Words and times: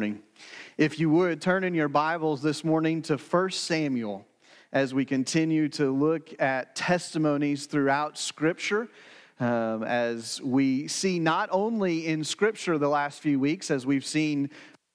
morning. 0.00 0.22
If 0.78 0.98
you 0.98 1.10
would, 1.10 1.42
turn 1.42 1.62
in 1.62 1.74
your 1.74 1.90
Bibles 1.90 2.40
this 2.40 2.64
morning 2.64 3.02
to 3.02 3.18
1 3.18 3.50
Samuel 3.50 4.26
as 4.72 4.94
we 4.94 5.04
continue 5.04 5.68
to 5.68 5.90
look 5.90 6.30
at 6.40 6.74
testimonies 6.74 7.66
throughout 7.66 8.16
Scripture. 8.16 8.88
Um, 9.40 9.82
as 9.82 10.40
we 10.40 10.88
see 10.88 11.18
not 11.18 11.50
only 11.52 12.06
in 12.06 12.24
Scripture 12.24 12.78
the 12.78 12.88
last 12.88 13.20
few 13.20 13.38
weeks, 13.38 13.70
as 13.70 13.84
we've 13.84 14.06
seen 14.06 14.48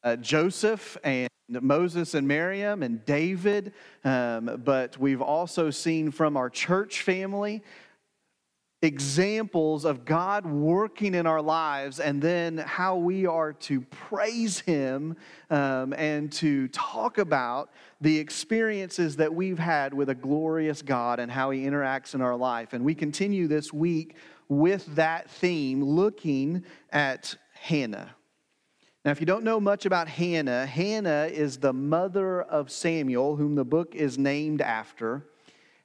uh, 0.04 0.16
Joseph 0.16 0.98
and 1.04 1.30
Moses 1.50 2.16
and 2.16 2.28
Miriam 2.28 2.82
and 2.82 3.06
David, 3.06 3.74
um, 4.06 4.60
but 4.66 4.98
we've 4.98 5.22
also 5.22 5.70
seen 5.70 6.10
from 6.10 6.36
our 6.36 6.50
church 6.50 7.04
family 7.04 7.62
examples 8.82 9.86
of 9.86 10.06
God 10.06 10.46
working 10.46 11.16
in 11.16 11.26
our 11.26 11.42
lives 11.42 12.00
and 12.00 12.22
then 12.22 12.58
how 12.58 12.98
we 12.98 13.26
are 13.26 13.54
to 13.54 13.82
praise 13.82 14.60
Him 14.60 15.16
um, 15.50 15.94
and 15.94 16.32
to 16.34 16.68
talk 16.70 17.18
about 17.18 17.72
the 18.02 18.18
experiences 18.18 19.16
that 19.16 19.34
we've 19.34 19.60
had 19.60 19.94
with 19.94 20.10
a 20.10 20.16
glorious 20.16 20.82
God 20.82 21.20
and 21.20 21.32
how 21.32 21.52
He 21.52 21.64
interacts 21.64 22.14
in 22.14 22.22
our 22.22 22.36
life. 22.36 22.74
And 22.74 22.84
we 22.84 22.96
continue 22.96 23.48
this 23.48 23.74
week 23.74 24.16
with 24.48 24.86
that 24.96 25.30
theme, 25.30 25.84
looking 25.84 26.64
at 26.92 27.36
Hannah. 27.54 28.16
Now, 29.04 29.12
if 29.12 29.20
you 29.20 29.26
don't 29.26 29.44
know 29.44 29.60
much 29.60 29.86
about 29.86 30.08
Hannah, 30.08 30.66
Hannah 30.66 31.30
is 31.32 31.58
the 31.58 31.74
mother 31.74 32.42
of 32.42 32.72
Samuel, 32.72 33.36
whom 33.36 33.56
the 33.56 33.66
book 33.66 33.94
is 33.94 34.18
named 34.18 34.62
after. 34.62 35.28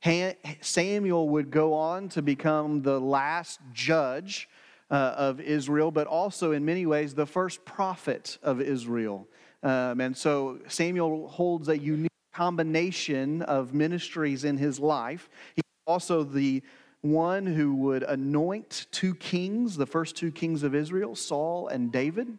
Samuel 0.03 1.29
would 1.29 1.51
go 1.51 1.75
on 1.75 2.09
to 2.11 2.23
become 2.23 2.83
the 2.83 3.01
last 3.01 3.61
judge 3.73 4.49
uh, 4.91 5.15
of 5.17 5.41
Israel, 5.41 5.91
but 5.91 6.07
also 6.07 6.53
in 6.53 6.65
many 6.65 6.87
ways 6.87 7.15
the 7.15 7.27
first 7.27 7.65
prophet 7.65 8.39
of 8.43 8.61
Israel. 8.61 9.29
Um, 9.63 10.01
and 10.01 10.17
so 10.17 10.59
Samuel 10.69 11.29
holds 11.29 11.69
a 11.69 11.79
unique 11.79 12.11
combination 12.35 13.43
of 13.43 13.75
ministries 13.75 14.45
in 14.45 14.57
his 14.57 14.81
life. 14.81 15.29
He's 15.55 15.63
also 15.87 16.25
the 16.25 16.63
one 17.03 17.47
who 17.47 17.75
would 17.75 18.03
anoint 18.03 18.87
two 18.91 19.15
kings, 19.15 19.77
the 19.77 19.87
first 19.87 20.17
two 20.17 20.31
kings 20.31 20.63
of 20.63 20.75
Israel, 20.75 21.15
Saul 21.15 21.69
and 21.69 21.93
David, 21.93 22.39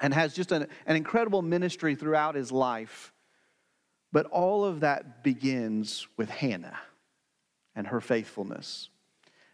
and 0.00 0.14
has 0.14 0.34
just 0.34 0.52
an, 0.52 0.66
an 0.86 0.96
incredible 0.96 1.42
ministry 1.42 1.94
throughout 1.94 2.34
his 2.34 2.52
life. 2.52 3.12
But 4.12 4.26
all 4.26 4.64
of 4.64 4.80
that 4.80 5.22
begins 5.22 6.06
with 6.16 6.30
Hannah 6.30 6.78
and 7.74 7.86
her 7.86 8.00
faithfulness. 8.00 8.88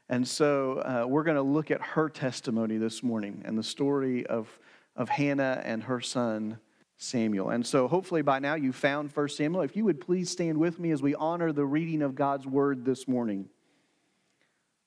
And 0.08 0.26
so 0.26 0.78
uh, 0.78 1.06
we're 1.08 1.24
going 1.24 1.36
to 1.36 1.42
look 1.42 1.70
at 1.70 1.80
her 1.80 2.08
testimony 2.08 2.76
this 2.76 3.02
morning 3.02 3.42
and 3.44 3.58
the 3.58 3.62
story 3.62 4.26
of, 4.26 4.48
of 4.96 5.08
Hannah 5.08 5.62
and 5.64 5.82
her 5.84 6.00
son 6.00 6.58
Samuel. 6.96 7.50
And 7.50 7.66
so 7.66 7.88
hopefully 7.88 8.22
by 8.22 8.38
now 8.38 8.54
you 8.54 8.72
found 8.72 9.10
1 9.10 9.28
Samuel. 9.30 9.62
If 9.62 9.76
you 9.76 9.84
would 9.84 10.00
please 10.00 10.30
stand 10.30 10.58
with 10.58 10.78
me 10.78 10.90
as 10.90 11.02
we 11.02 11.14
honor 11.14 11.52
the 11.52 11.64
reading 11.64 12.02
of 12.02 12.14
God's 12.14 12.46
word 12.46 12.84
this 12.84 13.08
morning. 13.08 13.48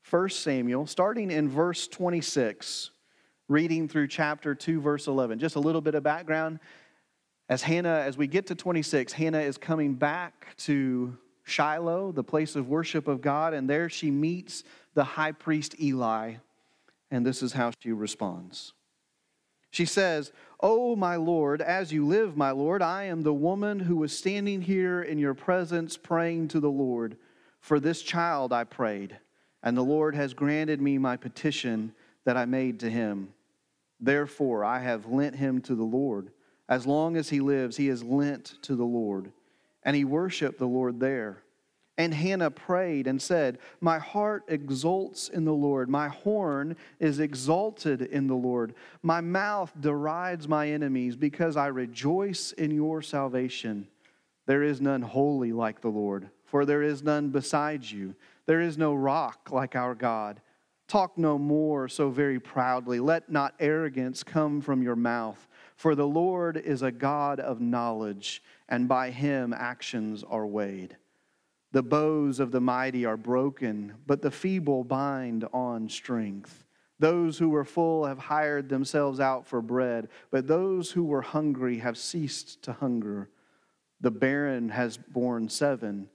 1 0.09 0.29
Samuel, 0.29 0.87
starting 0.87 1.31
in 1.31 1.49
verse 1.49 1.87
26, 1.87 2.91
reading 3.49 3.89
through 3.89 4.07
chapter 4.07 4.55
2, 4.55 4.79
verse 4.79 5.07
11. 5.07 5.37
Just 5.37 5.57
a 5.57 5.59
little 5.59 5.81
bit 5.81 5.95
of 5.95 6.03
background. 6.03 6.59
As 7.49 7.61
Hannah, 7.61 8.03
as 8.05 8.17
we 8.17 8.27
get 8.27 8.47
to 8.47 8.55
26, 8.55 9.13
Hannah 9.13 9.39
is 9.39 9.57
coming 9.57 9.93
back 9.93 10.55
to 10.57 11.17
Shiloh, 11.43 12.11
the 12.11 12.23
place 12.23 12.57
of 12.57 12.67
worship 12.67 13.07
of 13.07 13.21
God, 13.21 13.53
and 13.53 13.69
there 13.69 13.87
she 13.87 14.11
meets 14.11 14.63
the 14.93 15.03
high 15.05 15.31
priest 15.31 15.79
Eli, 15.79 16.35
and 17.09 17.25
this 17.25 17.41
is 17.41 17.53
how 17.53 17.71
she 17.79 17.93
responds. 17.93 18.73
She 19.71 19.85
says, 19.85 20.33
Oh, 20.59 20.95
my 20.95 21.15
Lord, 21.15 21.61
as 21.61 21.93
you 21.93 22.05
live, 22.05 22.35
my 22.35 22.51
Lord, 22.51 22.81
I 22.81 23.03
am 23.03 23.21
the 23.21 23.33
woman 23.33 23.79
who 23.79 23.95
was 23.95 24.17
standing 24.17 24.61
here 24.61 25.01
in 25.01 25.17
your 25.17 25.33
presence 25.33 25.95
praying 25.95 26.49
to 26.49 26.59
the 26.59 26.69
Lord. 26.69 27.17
For 27.61 27.79
this 27.79 28.01
child 28.01 28.51
I 28.51 28.63
prayed, 28.65 29.17
and 29.63 29.77
the 29.77 29.83
Lord 29.83 30.15
has 30.15 30.33
granted 30.33 30.81
me 30.81 30.97
my 30.97 31.15
petition 31.15 31.93
that 32.25 32.37
I 32.37 32.45
made 32.45 32.79
to 32.81 32.89
him. 32.89 33.33
Therefore, 33.99 34.65
I 34.65 34.79
have 34.79 35.05
lent 35.05 35.35
him 35.35 35.61
to 35.61 35.75
the 35.75 35.83
Lord. 35.83 36.31
As 36.69 36.85
long 36.85 37.15
as 37.15 37.29
he 37.29 37.39
lives, 37.39 37.77
he 37.77 37.89
is 37.89 38.03
lent 38.03 38.55
to 38.63 38.75
the 38.75 38.85
Lord. 38.85 39.31
And 39.83 39.95
he 39.95 40.03
worshiped 40.03 40.59
the 40.59 40.67
Lord 40.67 40.99
there. 40.99 41.43
And 41.97 42.13
Hannah 42.13 42.51
prayed 42.51 43.07
and 43.07 43.19
said, 43.19 43.57
My 43.81 43.97
heart 43.97 44.43
exults 44.49 45.29
in 45.29 45.45
the 45.45 45.53
Lord. 45.53 45.89
My 45.89 46.09
horn 46.09 46.75
is 46.99 47.19
exalted 47.19 48.03
in 48.03 48.27
the 48.27 48.35
Lord. 48.35 48.75
My 49.01 49.19
mouth 49.19 49.71
derides 49.79 50.47
my 50.47 50.69
enemies 50.69 51.15
because 51.15 51.57
I 51.57 51.67
rejoice 51.67 52.51
in 52.51 52.69
your 52.69 53.01
salvation. 53.01 53.87
There 54.45 54.61
is 54.61 54.79
none 54.79 55.01
holy 55.01 55.51
like 55.53 55.81
the 55.81 55.89
Lord, 55.89 56.29
for 56.45 56.65
there 56.65 56.83
is 56.83 57.01
none 57.01 57.29
beside 57.29 57.83
you. 57.83 58.13
There 58.45 58.61
is 58.61 58.77
no 58.77 58.93
rock 58.93 59.49
like 59.51 59.75
our 59.75 59.95
God. 59.95 60.39
Talk 60.87 61.17
no 61.17 61.37
more 61.37 61.89
so 61.89 62.09
very 62.09 62.39
proudly. 62.39 62.99
Let 62.99 63.29
not 63.29 63.55
arrogance 63.59 64.23
come 64.23 64.61
from 64.61 64.81
your 64.81 64.95
mouth. 64.95 65.47
For 65.75 65.95
the 65.95 66.07
Lord 66.07 66.57
is 66.57 66.81
a 66.81 66.91
God 66.91 67.39
of 67.39 67.59
knowledge, 67.59 68.41
and 68.69 68.87
by 68.87 69.11
him 69.11 69.53
actions 69.53 70.23
are 70.23 70.47
weighed. 70.47 70.95
The 71.73 71.83
bows 71.83 72.39
of 72.39 72.51
the 72.51 72.61
mighty 72.61 73.05
are 73.05 73.17
broken, 73.17 73.95
but 74.07 74.21
the 74.21 74.31
feeble 74.31 74.85
bind 74.85 75.45
on 75.53 75.89
strength. 75.89 76.63
Those 76.99 77.37
who 77.37 77.49
were 77.49 77.65
full 77.65 78.05
have 78.05 78.17
hired 78.17 78.69
themselves 78.69 79.19
out 79.19 79.45
for 79.45 79.61
bread, 79.61 80.07
but 80.31 80.47
those 80.47 80.91
who 80.91 81.03
were 81.03 81.21
hungry 81.21 81.79
have 81.79 81.97
ceased 81.97 82.63
to 82.63 82.73
hunger. 82.73 83.29
The 83.99 84.09
barren 84.09 84.69
has 84.69 84.97
borne 84.97 85.49
seven, 85.49 86.09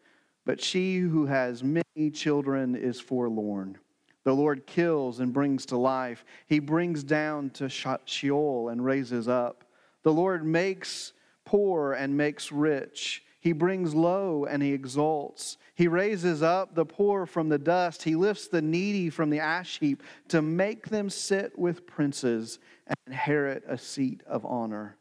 but 0.44 0.60
she 0.60 0.98
who 0.98 1.26
has 1.26 1.62
many 1.62 2.10
children 2.12 2.74
is 2.74 2.98
forlorn. 2.98 3.78
The 4.24 4.34
Lord 4.34 4.66
kills 4.66 5.20
and 5.20 5.32
brings 5.32 5.66
to 5.66 5.76
life. 5.76 6.24
He 6.46 6.58
brings 6.58 7.02
down 7.02 7.50
to 7.50 7.68
Sheol 7.68 8.68
and 8.68 8.84
raises 8.84 9.28
up. 9.28 9.64
The 10.02 10.12
Lord 10.12 10.44
makes 10.44 11.12
poor 11.44 11.92
and 11.92 12.16
makes 12.16 12.52
rich. 12.52 13.24
He 13.40 13.52
brings 13.52 13.94
low 13.94 14.44
and 14.44 14.62
he 14.62 14.72
exalts. 14.72 15.56
He 15.74 15.88
raises 15.88 16.42
up 16.42 16.76
the 16.76 16.84
poor 16.84 17.26
from 17.26 17.48
the 17.48 17.58
dust. 17.58 18.04
He 18.04 18.14
lifts 18.14 18.46
the 18.46 18.62
needy 18.62 19.10
from 19.10 19.30
the 19.30 19.40
ash 19.40 19.80
heap 19.80 20.04
to 20.28 20.40
make 20.40 20.88
them 20.88 21.10
sit 21.10 21.58
with 21.58 21.86
princes 21.86 22.60
and 22.86 22.96
inherit 23.08 23.64
a 23.66 23.76
seat 23.76 24.22
of 24.26 24.46
honor. 24.46 24.96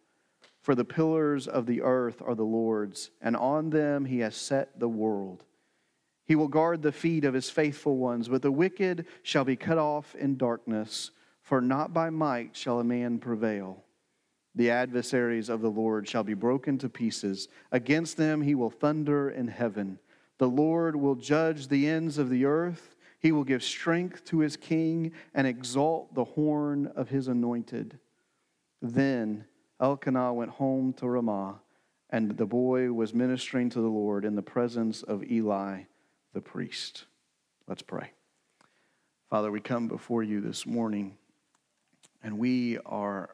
For 0.62 0.74
the 0.74 0.86
pillars 0.86 1.48
of 1.48 1.68
the 1.68 1.82
earth 1.82 2.22
are 2.26 2.36
the 2.36 2.44
Lord's, 2.44 3.12
and 3.22 3.36
on 3.36 3.70
them 3.70 4.06
he 4.06 4.20
has 4.20 4.36
set 4.36 4.80
the 4.80 4.90
world. 4.90 5.46
He 6.26 6.36
will 6.36 6.48
guard 6.48 6.82
the 6.82 6.92
feet 6.92 7.26
of 7.26 7.34
his 7.34 7.50
faithful 7.50 7.98
ones, 7.98 8.30
but 8.30 8.42
the 8.42 8.52
wicked 8.52 9.06
shall 9.24 9.44
be 9.44 9.56
cut 9.56 9.78
off 9.78 10.16
in 10.16 10.38
darkness, 10.38 11.12
for 11.42 11.62
not 11.62 11.94
by 11.94 12.10
might 12.10 12.56
shall 12.56 12.80
a 12.80 12.84
man 12.84 13.20
prevail. 13.20 13.84
The 14.56 14.70
adversaries 14.70 15.50
of 15.50 15.62
the 15.62 15.72
Lord 15.72 16.08
shall 16.08 16.24
be 16.24 16.34
broken 16.34 16.78
to 16.80 16.90
pieces. 16.90 17.48
Against 17.72 18.18
them 18.18 18.42
he 18.42 18.56
will 18.56 18.70
thunder 18.70 19.30
in 19.30 19.48
heaven. 19.48 20.00
The 20.38 20.48
Lord 20.48 20.96
will 20.96 21.16
judge 21.16 21.68
the 21.68 21.88
ends 21.88 22.18
of 22.18 22.30
the 22.30 22.46
earth. 22.46 22.96
He 23.20 23.32
will 23.32 23.44
give 23.44 23.64
strength 23.64 24.26
to 24.26 24.40
his 24.40 24.58
king 24.58 25.12
and 25.34 25.48
exalt 25.48 26.14
the 26.14 26.24
horn 26.24 26.88
of 26.96 27.10
his 27.10 27.28
anointed. 27.28 28.00
Then 28.82 29.46
Elkanah 29.80 30.34
went 30.34 30.52
home 30.52 30.94
to 30.94 31.08
Ramah, 31.08 31.62
and 32.10 32.38
the 32.38 32.46
boy 32.46 32.92
was 32.92 33.14
ministering 33.14 33.70
to 33.70 33.82
the 33.82 33.88
Lord 33.88 34.26
in 34.26 34.36
the 34.36 34.42
presence 34.42 35.02
of 35.04 35.24
Eli 35.24 35.84
the 36.34 36.42
priest. 36.42 37.06
Let's 37.68 37.82
pray. 37.82 38.12
Father, 39.30 39.52
we 39.52 39.62
come 39.62 39.88
before 39.88 40.24
you 40.24 40.42
this 40.42 40.66
morning 40.66 41.18
and 42.24 42.38
we 42.38 42.78
are 42.86 43.30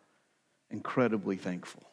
incredibly 0.69 1.37
thankful. 1.37 1.83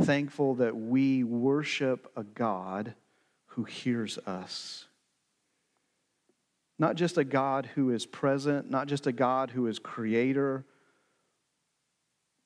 Thankful 0.00 0.54
that 0.56 0.76
we 0.76 1.24
worship 1.24 2.10
a 2.16 2.24
God 2.24 2.94
who 3.46 3.64
hears 3.64 4.18
us. 4.18 4.86
Not 6.78 6.96
just 6.96 7.18
a 7.18 7.24
God 7.24 7.68
who 7.74 7.90
is 7.90 8.06
present, 8.06 8.70
not 8.70 8.88
just 8.88 9.06
a 9.06 9.12
God 9.12 9.50
who 9.50 9.66
is 9.66 9.78
creator, 9.78 10.64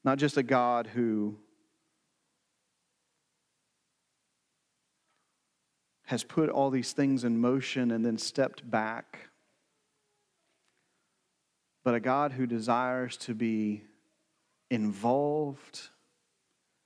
not 0.03 0.19
just 0.19 0.37
a 0.37 0.43
God 0.43 0.89
who 0.89 1.37
has 6.05 6.23
put 6.23 6.51
all 6.51 6.71
these 6.71 6.93
things 6.93 7.25
in 7.25 7.39
motion 7.39 7.91
and 7.91 8.05
then 8.05 8.19
stepped 8.19 8.69
back, 8.71 9.31
but 11.85 11.95
a 11.95 12.01
God 12.01 12.33
who 12.33 12.47
desires 12.47 13.17
to 13.19 13.35
be 13.35 13.85
involved, 14.71 15.89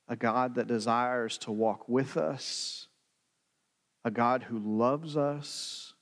a 0.09 0.17
God 0.17 0.55
that 0.55 0.67
desires 0.67 1.39
to 1.39 1.53
walk 1.53 1.89
with 1.89 2.17
us, 2.17 2.87
a 4.05 4.11
God 4.11 4.45
who 4.45 4.59
loves 4.59 5.17
us, 5.17 5.95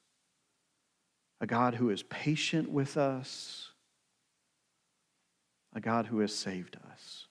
a 1.41 1.47
God 1.47 1.75
who 1.75 1.91
is 1.91 2.03
patient 2.05 2.71
with 2.71 2.97
us, 2.97 3.71
a 5.75 5.81
God 5.81 6.07
who 6.07 6.21
has 6.21 6.35
saved 6.35 6.77
us. 6.93 7.27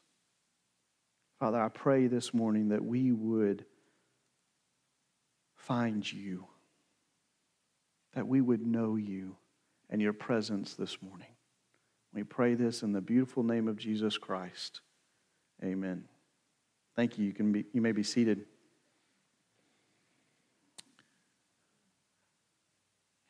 Father, 1.40 1.62
I 1.62 1.70
pray 1.70 2.08
this 2.08 2.34
morning 2.34 2.70
that 2.70 2.84
we 2.84 3.12
would 3.12 3.66
find 5.66 6.12
you, 6.12 6.46
that 8.14 8.28
we 8.28 8.40
would 8.40 8.66
know 8.66 8.96
you 8.96 9.36
and 9.90 10.02
your 10.02 10.14
presence 10.14 10.76
this 10.76 11.02
morning. 11.02 11.28
We 12.14 12.24
pray 12.24 12.54
this 12.54 12.84
in 12.84 12.94
the 12.94 13.02
beautiful 13.02 13.44
name 13.44 13.68
of 13.68 13.78
Jesus 13.78 14.18
Christ. 14.18 14.82
Amen. 15.64 16.06
Thank 16.96 17.18
you. 17.18 17.26
You, 17.26 17.34
can 17.34 17.52
be, 17.52 17.66
you 17.74 17.82
may 17.82 17.92
be 17.92 18.04
seated. 18.04 18.46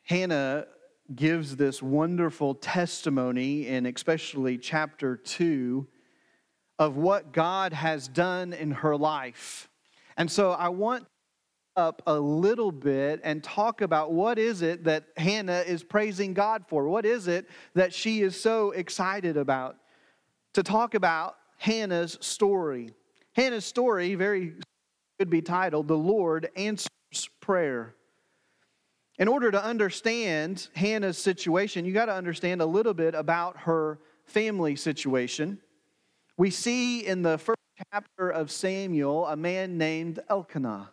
Hannah 0.02 0.66
gives 1.14 1.56
this 1.56 1.82
wonderful 1.82 2.54
testimony 2.54 3.66
in 3.66 3.86
especially 3.86 4.58
chapter 4.58 5.16
2 5.16 5.86
of 6.78 6.96
what 6.96 7.32
God 7.32 7.72
has 7.72 8.06
done 8.06 8.52
in 8.52 8.72
her 8.72 8.96
life. 8.96 9.68
And 10.16 10.30
so 10.30 10.52
I 10.52 10.68
want 10.68 11.06
up 11.76 12.02
a 12.06 12.18
little 12.18 12.72
bit 12.72 13.20
and 13.22 13.44
talk 13.44 13.82
about 13.82 14.12
what 14.12 14.38
is 14.38 14.62
it 14.62 14.84
that 14.84 15.04
Hannah 15.16 15.62
is 15.66 15.82
praising 15.82 16.32
God 16.32 16.64
for? 16.68 16.88
What 16.88 17.04
is 17.04 17.28
it 17.28 17.48
that 17.74 17.92
she 17.92 18.22
is 18.22 18.40
so 18.40 18.70
excited 18.70 19.36
about? 19.36 19.76
To 20.54 20.62
talk 20.62 20.94
about 20.94 21.36
Hannah's 21.58 22.16
story. 22.20 22.94
Hannah's 23.34 23.66
story 23.66 24.14
very 24.14 24.54
could 25.18 25.30
be 25.30 25.42
titled 25.42 25.88
The 25.88 25.96
Lord 25.96 26.50
Answers 26.56 26.90
Prayer. 27.40 27.94
In 29.18 29.28
order 29.28 29.50
to 29.50 29.62
understand 29.62 30.68
Hannah's 30.74 31.16
situation, 31.16 31.84
you 31.86 31.92
got 31.92 32.06
to 32.06 32.14
understand 32.14 32.60
a 32.60 32.66
little 32.66 32.92
bit 32.92 33.14
about 33.14 33.56
her 33.60 33.98
family 34.24 34.76
situation. 34.76 35.58
We 36.36 36.50
see 36.50 37.06
in 37.06 37.22
the 37.22 37.38
first 37.38 37.56
chapter 37.92 38.28
of 38.28 38.50
Samuel 38.50 39.26
a 39.26 39.36
man 39.36 39.78
named 39.78 40.20
Elkanah. 40.28 40.90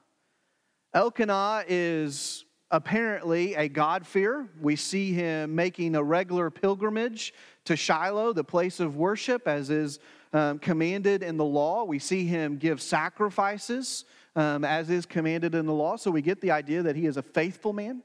Elkanah 0.94 1.66
is 1.68 2.46
apparently 2.70 3.56
a 3.56 3.68
God-fearer. 3.68 4.50
We 4.62 4.76
see 4.76 5.14
him 5.14 5.56
making 5.56 5.96
a 5.96 6.04
regular 6.04 6.50
pilgrimage 6.50 7.34
to 7.66 7.76
Shiloh, 7.76 8.34
the 8.34 8.44
place 8.44 8.80
of 8.80 8.96
worship, 8.96 9.48
as 9.48 9.70
is 9.70 10.00
um, 10.34 10.60
commanded 10.60 11.24
in 11.24 11.38
the 11.38 11.46
law. 11.46 11.84
We 11.84 12.00
see 12.00 12.26
him 12.26 12.58
give 12.58 12.82
sacrifices 12.82 14.06
um, 14.36 14.66
as 14.66 14.90
is 14.90 15.06
commanded 15.06 15.56
in 15.56 15.66
the 15.66 15.74
law. 15.74 15.96
So 15.96 16.12
we 16.12 16.22
get 16.22 16.42
the 16.42 16.52
idea 16.52 16.84
that 16.84 16.96
he 16.96 17.06
is 17.06 17.18
a 17.18 17.22
faithful 17.22 17.74
man. 17.74 18.02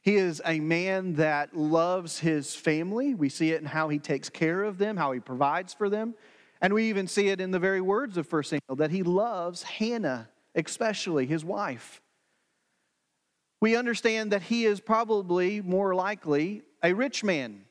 He 0.00 0.16
is 0.16 0.42
a 0.44 0.58
man 0.58 1.14
that 1.14 1.56
loves 1.56 2.18
his 2.18 2.56
family. 2.56 3.14
We 3.14 3.28
see 3.28 3.52
it 3.52 3.60
in 3.60 3.66
how 3.66 3.88
he 3.88 3.98
takes 3.98 4.28
care 4.28 4.64
of 4.64 4.78
them, 4.78 4.96
how 4.96 5.12
he 5.12 5.20
provides 5.20 5.72
for 5.72 5.88
them. 5.88 6.14
And 6.60 6.74
we 6.74 6.88
even 6.88 7.06
see 7.06 7.28
it 7.28 7.40
in 7.40 7.50
the 7.50 7.58
very 7.58 7.80
words 7.80 8.16
of 8.16 8.30
1 8.30 8.42
Samuel 8.44 8.76
that 8.76 8.90
he 8.90 9.02
loves 9.02 9.62
Hannah, 9.62 10.28
especially 10.54 11.26
his 11.26 11.44
wife 11.44 12.02
we 13.62 13.76
understand 13.76 14.32
that 14.32 14.42
he 14.42 14.64
is 14.64 14.80
probably 14.80 15.60
more 15.60 15.94
likely 15.94 16.62
a 16.82 16.92
rich 16.92 17.22
man. 17.22 17.64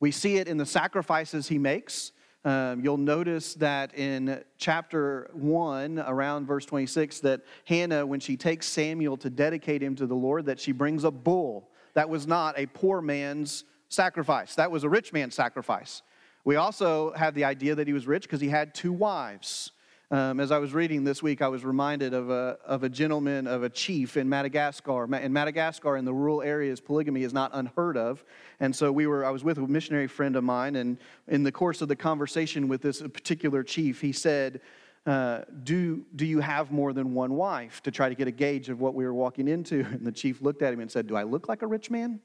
We 0.00 0.10
see 0.10 0.36
it 0.36 0.48
in 0.48 0.58
the 0.58 0.66
sacrifices 0.66 1.48
he 1.48 1.56
makes. 1.56 2.12
Um, 2.44 2.82
you'll 2.84 2.98
notice 2.98 3.54
that 3.54 3.94
in 3.94 4.44
chapter 4.58 5.30
1, 5.32 5.98
around 6.00 6.44
verse 6.44 6.66
26, 6.66 7.20
that 7.20 7.40
Hannah, 7.64 8.04
when 8.04 8.20
she 8.20 8.36
takes 8.36 8.66
Samuel 8.66 9.16
to 9.16 9.30
dedicate 9.30 9.82
him 9.82 9.96
to 9.96 10.06
the 10.06 10.14
Lord, 10.14 10.44
that 10.44 10.60
she 10.60 10.72
brings 10.72 11.04
a 11.04 11.10
bull. 11.10 11.70
That 11.94 12.10
was 12.10 12.26
not 12.26 12.58
a 12.58 12.66
poor 12.66 13.00
man's 13.00 13.64
sacrifice, 13.88 14.56
that 14.56 14.70
was 14.70 14.84
a 14.84 14.90
rich 14.90 15.14
man's 15.14 15.34
sacrifice. 15.34 16.02
We 16.44 16.56
also 16.56 17.14
have 17.14 17.32
the 17.32 17.44
idea 17.44 17.74
that 17.76 17.86
he 17.86 17.94
was 17.94 18.06
rich 18.06 18.24
because 18.24 18.42
he 18.42 18.50
had 18.50 18.74
two 18.74 18.92
wives. 18.92 19.72
Um, 20.10 20.40
as 20.40 20.50
I 20.50 20.56
was 20.56 20.72
reading 20.72 21.04
this 21.04 21.22
week, 21.22 21.42
I 21.42 21.48
was 21.48 21.66
reminded 21.66 22.14
of 22.14 22.30
a, 22.30 22.56
of 22.64 22.82
a 22.82 22.88
gentleman, 22.88 23.46
of 23.46 23.62
a 23.62 23.68
chief 23.68 24.16
in 24.16 24.26
Madagascar. 24.26 25.04
In 25.14 25.34
Madagascar, 25.34 25.98
in 25.98 26.06
the 26.06 26.14
rural 26.14 26.40
areas, 26.40 26.80
polygamy 26.80 27.24
is 27.24 27.34
not 27.34 27.50
unheard 27.52 27.98
of. 27.98 28.24
And 28.58 28.74
so 28.74 28.90
we 28.90 29.06
were, 29.06 29.22
I 29.26 29.30
was 29.30 29.44
with 29.44 29.58
a 29.58 29.60
missionary 29.60 30.06
friend 30.06 30.34
of 30.36 30.44
mine, 30.44 30.76
and 30.76 30.96
in 31.26 31.42
the 31.42 31.52
course 31.52 31.82
of 31.82 31.88
the 31.88 31.96
conversation 31.96 32.68
with 32.68 32.80
this 32.80 33.02
particular 33.02 33.62
chief, 33.62 34.00
he 34.00 34.12
said, 34.12 34.62
uh, 35.04 35.42
do, 35.62 36.06
do 36.16 36.24
you 36.24 36.40
have 36.40 36.72
more 36.72 36.94
than 36.94 37.12
one 37.12 37.34
wife 37.34 37.82
to 37.82 37.90
try 37.90 38.08
to 38.08 38.14
get 38.14 38.28
a 38.28 38.30
gauge 38.30 38.70
of 38.70 38.80
what 38.80 38.94
we 38.94 39.04
were 39.04 39.14
walking 39.14 39.46
into? 39.46 39.84
And 39.92 40.06
the 40.06 40.12
chief 40.12 40.40
looked 40.40 40.62
at 40.62 40.72
him 40.72 40.80
and 40.80 40.90
said, 40.90 41.06
Do 41.06 41.16
I 41.16 41.24
look 41.24 41.48
like 41.48 41.60
a 41.60 41.66
rich 41.66 41.90
man? 41.90 42.20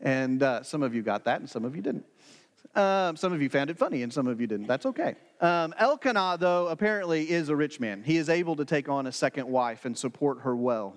And 0.00 0.42
uh, 0.42 0.62
some 0.62 0.84
of 0.84 0.94
you 0.94 1.02
got 1.02 1.24
that, 1.24 1.40
and 1.40 1.50
some 1.50 1.64
of 1.64 1.74
you 1.74 1.82
didn't. 1.82 2.06
Um, 2.78 3.16
some 3.16 3.32
of 3.32 3.42
you 3.42 3.48
found 3.48 3.70
it 3.70 3.76
funny 3.76 4.04
and 4.04 4.12
some 4.12 4.28
of 4.28 4.40
you 4.40 4.46
didn't. 4.46 4.68
That's 4.68 4.86
okay. 4.86 5.16
Um, 5.40 5.74
Elkanah, 5.78 6.36
though, 6.38 6.68
apparently 6.68 7.28
is 7.28 7.48
a 7.48 7.56
rich 7.56 7.80
man. 7.80 8.04
He 8.04 8.18
is 8.18 8.28
able 8.28 8.54
to 8.54 8.64
take 8.64 8.88
on 8.88 9.08
a 9.08 9.12
second 9.12 9.48
wife 9.48 9.84
and 9.84 9.98
support 9.98 10.42
her 10.42 10.54
well. 10.54 10.94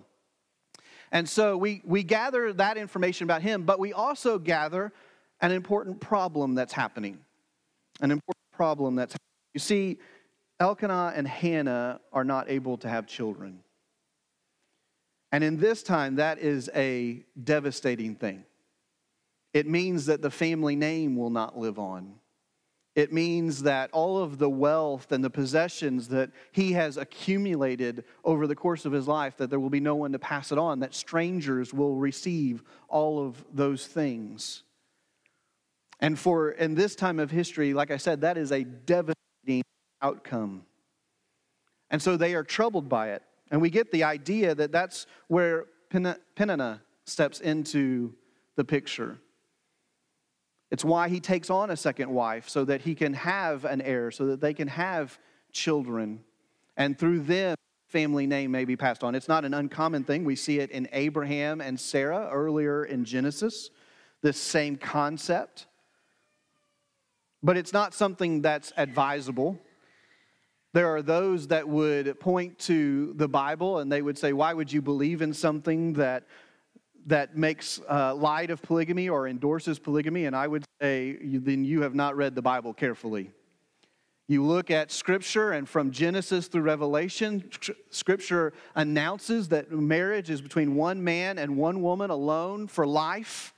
And 1.12 1.28
so 1.28 1.58
we, 1.58 1.82
we 1.84 2.04
gather 2.04 2.54
that 2.54 2.78
information 2.78 3.24
about 3.24 3.42
him, 3.42 3.64
but 3.64 3.80
we 3.80 3.94
also 3.94 4.38
gather 4.38 4.94
an 5.42 5.52
important 5.52 6.00
problem 6.00 6.54
that's 6.54 6.72
happening. 6.72 7.18
An 8.00 8.12
important 8.12 8.46
problem 8.54 8.96
that's 8.96 9.14
happening. 9.14 9.50
You 9.56 9.60
see, 9.60 9.98
Elkanah 10.60 11.14
and 11.16 11.28
Hannah 11.28 12.00
are 12.14 12.24
not 12.24 12.48
able 12.48 12.78
to 12.78 12.90
have 12.90 13.08
children. 13.08 13.62
And 15.32 15.44
in 15.44 15.58
this 15.58 15.82
time, 15.82 16.18
that 16.18 16.38
is 16.38 16.70
a 16.76 17.26
devastating 17.44 18.14
thing. 18.14 18.44
It 19.54 19.68
means 19.68 20.06
that 20.06 20.22
the 20.22 20.32
family 20.32 20.76
name 20.76 21.16
will 21.16 21.30
not 21.30 21.58
live 21.58 21.78
on. 21.78 22.16
It 22.94 23.14
means 23.14 23.64
that 23.64 23.90
all 23.94 24.18
of 24.18 24.38
the 24.38 24.50
wealth 24.50 25.14
and 25.14 25.24
the 25.24 25.30
possessions 25.30 26.10
that 26.10 26.32
he 26.52 26.74
has 26.74 26.98
accumulated 26.98 28.04
over 28.26 28.48
the 28.48 28.56
course 28.56 28.86
of 28.86 28.92
his 28.92 29.08
life, 29.08 29.38
that 29.38 29.50
there 29.50 29.62
will 29.62 29.70
be 29.70 29.80
no 29.80 29.96
one 29.96 30.12
to 30.12 30.20
pass 30.20 30.52
it 30.52 30.58
on, 30.58 30.82
that 30.82 30.94
strangers 30.94 31.74
will 31.74 31.96
receive 31.96 32.64
all 32.90 33.26
of 33.26 33.46
those 33.54 33.88
things. 33.88 34.64
And 36.02 36.20
for 36.20 36.52
in 36.52 36.76
this 36.76 36.96
time 36.96 37.20
of 37.20 37.32
history, 37.32 37.74
like 37.74 37.92
I 37.92 37.98
said, 37.98 38.22
that 38.22 38.38
is 38.38 38.52
a 38.52 38.64
devastating 38.64 39.64
outcome. 40.02 40.66
And 41.90 42.02
so 42.02 42.18
they 42.18 42.34
are 42.36 42.44
troubled 42.44 42.90
by 42.90 43.12
it. 43.12 43.24
And 43.52 43.62
we 43.62 43.70
get 43.70 43.92
the 43.92 44.04
idea 44.04 44.56
that 44.56 44.72
that's 44.72 45.06
where 45.28 45.66
Peninnah 45.90 46.82
steps 47.06 47.40
into 47.40 48.16
the 48.56 48.64
picture. 48.66 49.20
It's 50.72 50.86
why 50.86 51.10
he 51.10 51.20
takes 51.20 51.50
on 51.50 51.70
a 51.70 51.76
second 51.76 52.10
wife, 52.10 52.48
so 52.48 52.64
that 52.66 52.82
he 52.82 52.96
can 52.96 53.14
have 53.14 53.66
an 53.66 53.82
heir, 53.82 54.10
so 54.10 54.28
that 54.28 54.40
they 54.40 54.54
can 54.54 54.70
have 54.70 55.20
children. 55.52 56.24
And 56.78 56.98
through 56.98 57.22
them, 57.22 57.58
family 57.90 58.26
name 58.26 58.52
may 58.52 58.64
be 58.64 58.78
passed 58.78 59.04
on. 59.04 59.14
It's 59.14 59.28
not 59.28 59.44
an 59.44 59.54
uncommon 59.54 60.06
thing. 60.06 60.24
We 60.24 60.38
see 60.38 60.60
it 60.60 60.72
in 60.72 60.88
Abraham 60.94 61.60
and 61.60 61.78
Sarah 61.78 62.30
earlier 62.32 62.86
in 62.86 63.04
Genesis, 63.04 63.70
this 64.22 64.40
same 64.40 64.78
concept. 64.78 65.68
But 67.44 67.58
it's 67.58 67.74
not 67.74 67.94
something 67.94 68.42
that's 68.42 68.72
advisable. 68.78 69.60
There 70.74 70.88
are 70.88 71.02
those 71.02 71.48
that 71.48 71.68
would 71.68 72.18
point 72.22 72.58
to 72.60 73.14
the 73.16 73.28
Bible 73.28 73.80
and 73.80 73.92
they 73.92 74.02
would 74.02 74.18
say, 74.18 74.32
Why 74.32 74.54
would 74.54 74.72
you 74.72 74.82
believe 74.82 75.22
in 75.22 75.34
something 75.34 75.94
that 75.94 76.28
that 77.08 77.36
makes 77.36 77.80
uh, 77.90 78.14
light 78.16 78.52
of 78.52 78.62
polygamy 78.62 79.10
or 79.10 79.28
endorses 79.28 79.80
polygamy, 79.80 80.26
and 80.26 80.36
I 80.36 80.48
would 80.48 80.64
say 80.82 81.18
then 81.22 81.64
you 81.64 81.82
have 81.82 81.96
not 81.96 82.16
read 82.16 82.36
the 82.36 82.42
Bible 82.42 82.74
carefully. 82.74 83.32
You 84.28 84.46
look 84.46 84.72
at 84.72 84.92
Scripture, 84.92 85.52
and 85.52 85.68
from 85.68 85.92
Genesis 85.92 86.48
through 86.48 86.62
Revelation, 86.62 87.50
Scripture 87.90 88.54
announces 88.76 89.50
that 89.50 89.72
marriage 89.72 90.30
is 90.30 90.42
between 90.42 90.76
one 90.76 91.04
man 91.04 91.38
and 91.38 91.58
one 91.58 91.82
woman 91.82 92.10
alone 92.10 92.68
for 92.68 92.88
life. 92.88 93.54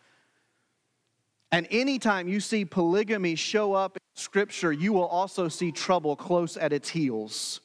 And 1.51 1.67
anytime 1.69 2.27
you 2.27 2.39
see 2.39 2.65
polygamy 2.65 3.35
show 3.35 3.73
up 3.73 3.97
in 3.97 4.01
Scripture, 4.15 4.71
you 4.71 4.93
will 4.93 5.05
also 5.05 5.47
see 5.47 5.71
trouble 5.71 6.15
close 6.15 6.57
at 6.57 6.73
its 6.73 6.89
heels. 6.89 7.61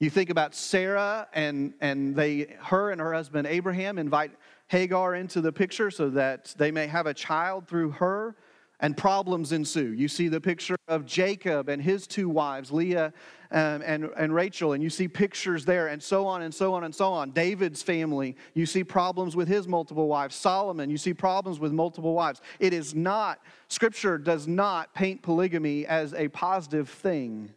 You 0.00 0.10
think 0.10 0.30
about 0.30 0.54
Sarah 0.54 1.26
and, 1.32 1.74
and 1.80 2.14
they, 2.14 2.56
her 2.60 2.90
and 2.90 3.00
her 3.00 3.12
husband 3.12 3.46
Abraham 3.48 3.98
invite 3.98 4.30
Hagar 4.68 5.14
into 5.14 5.40
the 5.40 5.52
picture 5.52 5.90
so 5.90 6.10
that 6.10 6.54
they 6.56 6.70
may 6.70 6.86
have 6.86 7.06
a 7.06 7.14
child 7.14 7.66
through 7.66 7.90
her, 7.92 8.36
and 8.80 8.96
problems 8.96 9.52
ensue. 9.52 9.92
You 9.92 10.08
see 10.08 10.28
the 10.28 10.40
picture 10.40 10.76
of 10.86 11.04
Jacob 11.04 11.68
and 11.68 11.82
his 11.82 12.06
two 12.06 12.28
wives, 12.28 12.70
Leah 12.70 13.12
um, 13.50 13.82
and, 13.84 14.10
and 14.16 14.32
Rachel, 14.34 14.72
and 14.72 14.82
you 14.82 14.90
see 14.90 15.08
pictures 15.08 15.64
there, 15.64 15.88
and 15.88 16.02
so 16.02 16.26
on 16.26 16.42
and 16.42 16.54
so 16.54 16.74
on 16.74 16.84
and 16.84 16.94
so 16.94 17.12
on. 17.12 17.32
David's 17.32 17.82
family, 17.82 18.36
you 18.54 18.66
see 18.66 18.84
problems 18.84 19.34
with 19.34 19.48
his 19.48 19.66
multiple 19.66 20.06
wives. 20.06 20.36
Solomon, 20.36 20.90
you 20.90 20.98
see 20.98 21.14
problems 21.14 21.58
with 21.58 21.72
multiple 21.72 22.14
wives. 22.14 22.40
It 22.60 22.72
is 22.72 22.94
not, 22.94 23.40
Scripture 23.68 24.18
does 24.18 24.46
not 24.46 24.94
paint 24.94 25.22
polygamy 25.22 25.86
as 25.86 26.14
a 26.14 26.28
positive 26.28 26.88
thing. 26.88 27.50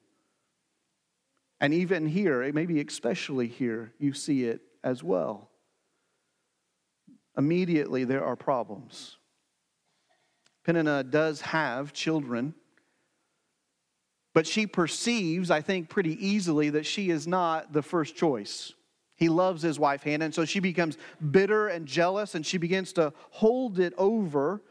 And 1.62 1.74
even 1.74 2.08
here, 2.08 2.42
eh, 2.42 2.52
maybe 2.54 2.82
especially 2.82 3.48
here, 3.48 3.94
you 4.00 4.14
see 4.14 4.46
it 4.46 4.62
as 4.84 5.04
well. 5.04 5.52
Immediately, 7.38 8.04
there 8.04 8.26
are 8.26 8.36
problems. 8.36 9.18
Peninnah 10.66 11.04
does 11.04 11.42
have 11.42 11.94
children, 11.94 12.56
But 14.34 14.48
she 14.48 14.66
perceives, 14.66 15.52
I 15.52 15.62
think, 15.62 15.90
pretty 15.90 16.26
easily 16.26 16.70
that 16.72 16.86
she 16.86 17.10
is 17.10 17.28
not 17.28 17.74
the 17.74 17.82
first 17.82 18.16
choice. 18.16 18.74
He 19.16 19.30
loves 19.30 19.62
his 19.62 19.78
wife 19.78 20.04
Hannah, 20.04 20.26
and 20.26 20.34
so 20.34 20.46
she 20.46 20.60
becomes 20.60 20.98
bitter 21.32 21.68
and 21.68 21.86
jealous, 21.86 22.34
and 22.34 22.46
she 22.46 22.58
begins 22.58 22.94
to 22.94 23.14
hold 23.30 23.80
it 23.80 23.94
over 23.98 24.62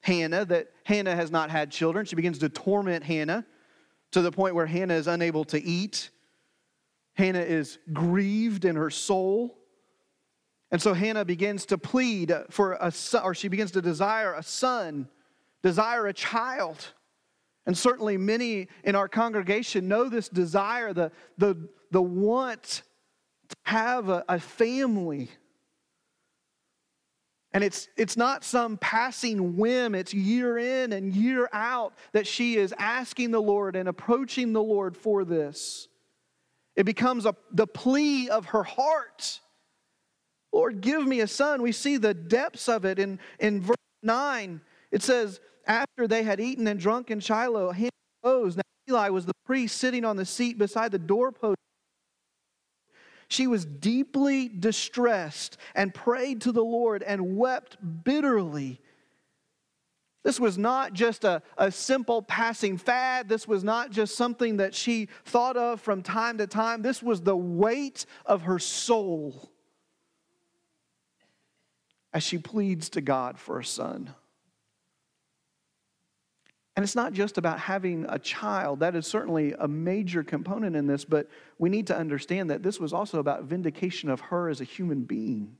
Hannah 0.00 0.44
that 0.46 0.68
Hannah 0.84 1.14
has 1.14 1.30
not 1.30 1.50
had 1.50 1.70
children. 1.70 2.06
She 2.06 2.16
begins 2.16 2.38
to 2.38 2.48
torment 2.48 3.04
Hannah 3.04 3.44
to 4.12 4.22
the 4.22 4.32
point 4.32 4.54
where 4.54 4.66
Hannah 4.66 4.94
is 4.94 5.06
unable 5.06 5.44
to 5.46 5.62
eat. 5.62 6.10
Hannah 7.14 7.40
is 7.40 7.78
grieved 7.92 8.64
in 8.64 8.76
her 8.76 8.90
soul. 8.90 9.56
And 10.70 10.82
so 10.82 10.92
Hannah 10.92 11.24
begins 11.24 11.66
to 11.66 11.78
plead 11.78 12.34
for 12.50 12.76
a 12.80 12.90
son, 12.90 13.22
or 13.22 13.34
she 13.34 13.48
begins 13.48 13.70
to 13.72 13.82
desire 13.82 14.34
a 14.34 14.42
son, 14.42 15.08
desire 15.62 16.06
a 16.06 16.12
child. 16.12 16.84
And 17.66 17.78
certainly 17.78 18.16
many 18.16 18.68
in 18.82 18.96
our 18.96 19.08
congregation 19.08 19.88
know 19.88 20.08
this 20.08 20.28
desire, 20.28 20.92
the, 20.92 21.12
the, 21.38 21.68
the 21.92 22.02
want 22.02 22.82
to 23.48 23.56
have 23.62 24.08
a, 24.08 24.24
a 24.28 24.40
family. 24.40 25.30
And 27.52 27.62
it's, 27.62 27.88
it's 27.96 28.16
not 28.16 28.42
some 28.42 28.76
passing 28.78 29.56
whim, 29.56 29.94
it's 29.94 30.12
year 30.12 30.58
in 30.58 30.92
and 30.92 31.14
year 31.14 31.48
out 31.52 31.94
that 32.10 32.26
she 32.26 32.56
is 32.56 32.74
asking 32.76 33.30
the 33.30 33.40
Lord 33.40 33.76
and 33.76 33.88
approaching 33.88 34.52
the 34.52 34.62
Lord 34.62 34.96
for 34.96 35.24
this. 35.24 35.86
It 36.76 36.84
becomes 36.84 37.26
a, 37.26 37.34
the 37.52 37.66
plea 37.66 38.28
of 38.28 38.46
her 38.46 38.62
heart. 38.62 39.40
Lord, 40.52 40.80
give 40.80 41.06
me 41.06 41.20
a 41.20 41.26
son. 41.26 41.62
We 41.62 41.72
see 41.72 41.96
the 41.96 42.14
depths 42.14 42.68
of 42.68 42.84
it 42.84 42.98
in, 42.98 43.18
in 43.38 43.60
verse 43.60 43.76
9. 44.02 44.60
It 44.90 45.02
says, 45.02 45.40
After 45.66 46.06
they 46.06 46.22
had 46.22 46.40
eaten 46.40 46.66
and 46.66 46.78
drunk 46.78 47.10
in 47.10 47.20
Shiloh, 47.20 47.72
Hannah 47.72 47.90
rose. 48.24 48.56
Now 48.56 48.62
Eli 48.88 49.08
was 49.08 49.26
the 49.26 49.34
priest 49.46 49.78
sitting 49.78 50.04
on 50.04 50.16
the 50.16 50.24
seat 50.24 50.58
beside 50.58 50.92
the 50.92 50.98
doorpost. 50.98 51.56
She 53.28 53.46
was 53.46 53.64
deeply 53.64 54.48
distressed 54.48 55.56
and 55.74 55.94
prayed 55.94 56.42
to 56.42 56.52
the 56.52 56.64
Lord 56.64 57.02
and 57.02 57.36
wept 57.36 57.76
bitterly. 58.04 58.80
This 60.24 60.40
was 60.40 60.56
not 60.56 60.94
just 60.94 61.22
a, 61.22 61.42
a 61.58 61.70
simple 61.70 62.22
passing 62.22 62.78
fad. 62.78 63.28
This 63.28 63.46
was 63.46 63.62
not 63.62 63.90
just 63.90 64.16
something 64.16 64.56
that 64.56 64.74
she 64.74 65.08
thought 65.26 65.56
of 65.58 65.82
from 65.82 66.02
time 66.02 66.38
to 66.38 66.46
time. 66.46 66.80
This 66.80 67.02
was 67.02 67.20
the 67.20 67.36
weight 67.36 68.06
of 68.24 68.42
her 68.42 68.58
soul 68.58 69.50
as 72.14 72.22
she 72.22 72.38
pleads 72.38 72.88
to 72.90 73.02
God 73.02 73.38
for 73.38 73.58
a 73.58 73.64
son. 73.64 74.14
And 76.76 76.82
it's 76.82 76.96
not 76.96 77.12
just 77.12 77.36
about 77.36 77.60
having 77.60 78.06
a 78.08 78.18
child. 78.18 78.80
That 78.80 78.96
is 78.96 79.06
certainly 79.06 79.54
a 79.58 79.68
major 79.68 80.24
component 80.24 80.74
in 80.74 80.86
this, 80.86 81.04
but 81.04 81.28
we 81.58 81.68
need 81.68 81.86
to 81.88 81.96
understand 81.96 82.50
that 82.50 82.62
this 82.62 82.80
was 82.80 82.92
also 82.92 83.20
about 83.20 83.44
vindication 83.44 84.08
of 84.08 84.20
her 84.20 84.48
as 84.48 84.60
a 84.60 84.64
human 84.64 85.02
being. 85.02 85.56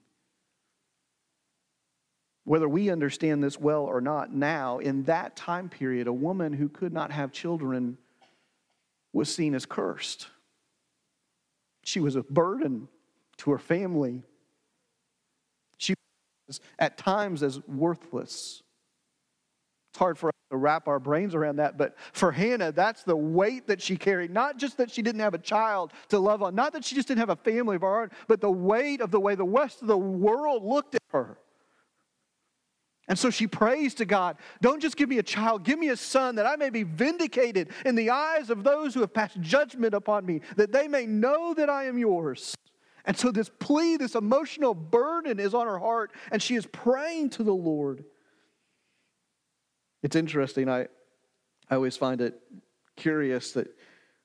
Whether 2.45 2.69
we 2.69 2.91
understand 2.91 3.43
this 3.43 3.59
well 3.59 3.85
or 3.85 4.01
not, 4.01 4.33
now, 4.33 4.79
in 4.79 5.05
that 5.05 5.35
time 5.35 5.69
period, 5.69 6.07
a 6.07 6.13
woman 6.13 6.53
who 6.53 6.69
could 6.69 6.93
not 6.93 7.11
have 7.11 7.33
children 7.33 7.97
was 9.13 9.35
seen 9.35 9.55
as 9.55 9.65
cursed. 9.65 10.29
She 11.85 12.01
was 12.01 12.17
a 12.17 12.23
burden 12.23 12.89
to 13.39 13.51
her 13.53 13.59
family 13.59 14.23
She 15.79 15.95
was 16.47 16.61
at 16.79 16.99
times 16.99 17.43
as 17.43 17.61
worthless. 17.67 18.63
It's 19.93 19.99
hard 19.99 20.19
for 20.19 20.29
us 20.29 20.35
to 20.51 20.57
wrap 20.57 20.89
our 20.89 20.99
brains 20.99 21.35
around 21.35 21.57
that, 21.57 21.79
but 21.79 21.97
for 22.13 22.33
Hannah, 22.33 22.73
that's 22.73 23.05
the 23.05 23.17
weight 23.17 23.69
that 23.69 23.81
she 23.81 23.97
carried. 23.97 24.31
Not 24.31 24.59
just 24.59 24.77
that 24.79 24.91
she 24.91 25.03
didn't 25.03 25.21
have 25.21 25.35
a 25.35 25.39
child 25.39 25.93
to 26.09 26.19
love 26.19 26.43
on, 26.43 26.55
not 26.55 26.73
that 26.73 26.85
she 26.85 26.95
just 26.95 27.09
didn't 27.09 27.21
have 27.21 27.31
a 27.31 27.37
family 27.37 27.77
of 27.77 27.83
her 27.83 28.03
own, 28.03 28.11
but 28.27 28.41
the 28.41 28.51
weight 28.51 29.01
of 29.01 29.11
the 29.11 29.21
way 29.21 29.35
the 29.35 29.45
rest 29.45 29.83
of 29.83 29.89
the 29.89 29.97
world 29.97 30.65
looked 30.65 30.95
at 30.95 31.03
her. 31.13 31.39
And 33.07 33.19
so 33.19 33.29
she 33.29 33.47
prays 33.47 33.95
to 33.95 34.07
God, 34.07 34.39
don't 34.63 34.81
just 34.81 34.97
give 34.97 35.09
me 35.09 35.19
a 35.19 35.23
child, 35.23 35.63
give 35.63 35.79
me 35.79 35.91
a 35.91 35.97
son 35.97 36.37
that 36.37 36.47
I 36.47 36.57
may 36.57 36.71
be 36.71 36.85
vindicated 36.85 37.71
in 37.85 37.97
the 37.97 38.11
eyes 38.11 38.49
of 38.49 38.65
those 38.65 38.95
who 38.95 39.01
have 39.01 39.13
passed 39.13 39.41
judgment 39.41 39.95
upon 39.95 40.25
me, 40.25 40.41
that 40.57 40.73
they 40.73 40.89
may 40.89 41.05
know 41.05 41.53
that 41.55 41.69
I 41.69 41.85
am 41.85 41.99
yours. 41.99 42.55
And 43.05 43.17
so 43.17 43.31
this 43.31 43.51
plea, 43.51 43.99
this 43.99 44.15
emotional 44.15 44.73
burden 44.73 45.39
is 45.39 45.53
on 45.53 45.67
her 45.67 45.79
heart, 45.79 46.13
and 46.33 46.43
she 46.43 46.55
is 46.55 46.65
praying 46.65 47.31
to 47.31 47.43
the 47.43 47.53
Lord. 47.53 48.05
It's 50.03 50.17
interesting. 50.17 50.71
I, 50.71 50.85
I 51.69 51.75
always 51.75 51.99
find 51.99 52.23
it 52.23 52.41
curious 52.97 53.53
that 53.53 53.69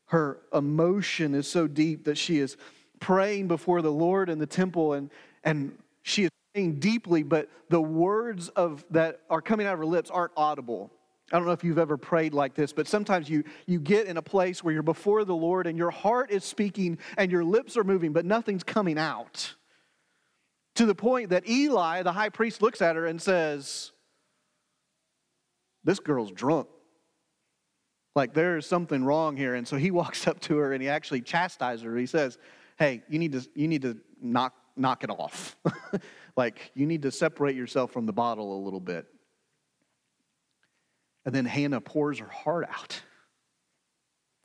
her 0.05 0.39
emotion 0.53 1.35
is 1.35 1.47
so 1.47 1.67
deep 1.67 2.05
that 2.05 2.17
she 2.17 2.39
is 2.39 2.55
praying 3.01 3.49
before 3.49 3.81
the 3.81 3.91
Lord 3.91 4.29
in 4.29 4.39
the 4.39 4.47
temple, 4.47 4.93
and, 4.93 5.11
and 5.43 5.77
she 6.01 6.23
is 6.23 6.29
praying 6.53 6.79
deeply, 6.79 7.23
but 7.23 7.49
the 7.69 7.81
words 7.81 8.49
of 8.49 8.85
that 8.91 9.21
are 9.29 9.41
coming 9.41 9.67
out 9.67 9.73
of 9.73 9.79
her 9.79 9.85
lips 9.85 10.09
aren't 10.09 10.31
audible. 10.35 10.91
I 11.31 11.37
don't 11.37 11.45
know 11.45 11.51
if 11.51 11.63
you've 11.63 11.77
ever 11.77 11.97
prayed 11.97 12.33
like 12.33 12.55
this, 12.55 12.73
but 12.73 12.87
sometimes 12.87 13.29
you, 13.29 13.43
you 13.67 13.79
get 13.79 14.07
in 14.07 14.17
a 14.17 14.21
place 14.21 14.63
where 14.63 14.73
you're 14.73 14.81
before 14.81 15.25
the 15.25 15.35
Lord 15.35 15.67
and 15.67 15.77
your 15.77 15.91
heart 15.91 16.31
is 16.31 16.43
speaking 16.43 16.97
and 17.17 17.31
your 17.31 17.43
lips 17.43 17.77
are 17.77 17.83
moving, 17.83 18.13
but 18.13 18.25
nothing's 18.25 18.63
coming 18.63 18.97
out. 18.97 19.55
To 20.75 20.85
the 20.85 20.95
point 20.95 21.29
that 21.29 21.47
Eli, 21.47 22.01
the 22.03 22.13
high 22.13 22.29
priest, 22.29 22.61
looks 22.61 22.81
at 22.81 22.95
her 22.95 23.05
and 23.05 23.21
says, 23.21 23.91
This 25.83 25.99
girl's 25.99 26.31
drunk. 26.31 26.67
Like 28.15 28.33
there's 28.33 28.65
something 28.65 29.03
wrong 29.03 29.37
here. 29.37 29.55
And 29.55 29.67
so 29.67 29.77
he 29.77 29.91
walks 30.01 30.27
up 30.27 30.39
to 30.41 30.57
her 30.57 30.73
and 30.73 30.81
he 30.81 30.89
actually 30.89 31.21
chastises 31.21 31.83
her. 31.83 31.95
He 31.95 32.05
says, 32.07 32.39
Hey, 32.77 33.03
you 33.07 33.19
need 33.19 33.33
to, 33.33 33.47
you 33.53 33.67
need 33.67 33.83
to 33.83 33.97
knock, 34.21 34.55
knock 34.75 35.03
it 35.03 35.11
off. 35.11 35.57
like 36.39 36.71
you 36.73 36.85
need 36.87 37.01
to 37.01 37.11
separate 37.11 37.57
yourself 37.57 37.91
from 37.91 38.05
the 38.05 38.13
bottle 38.13 38.57
a 38.57 38.61
little 38.63 38.79
bit. 38.79 39.05
And 41.25 41.35
then 41.35 41.43
Hannah 41.43 41.81
pours 41.81 42.19
her 42.19 42.29
heart 42.29 42.65
out. 42.71 43.01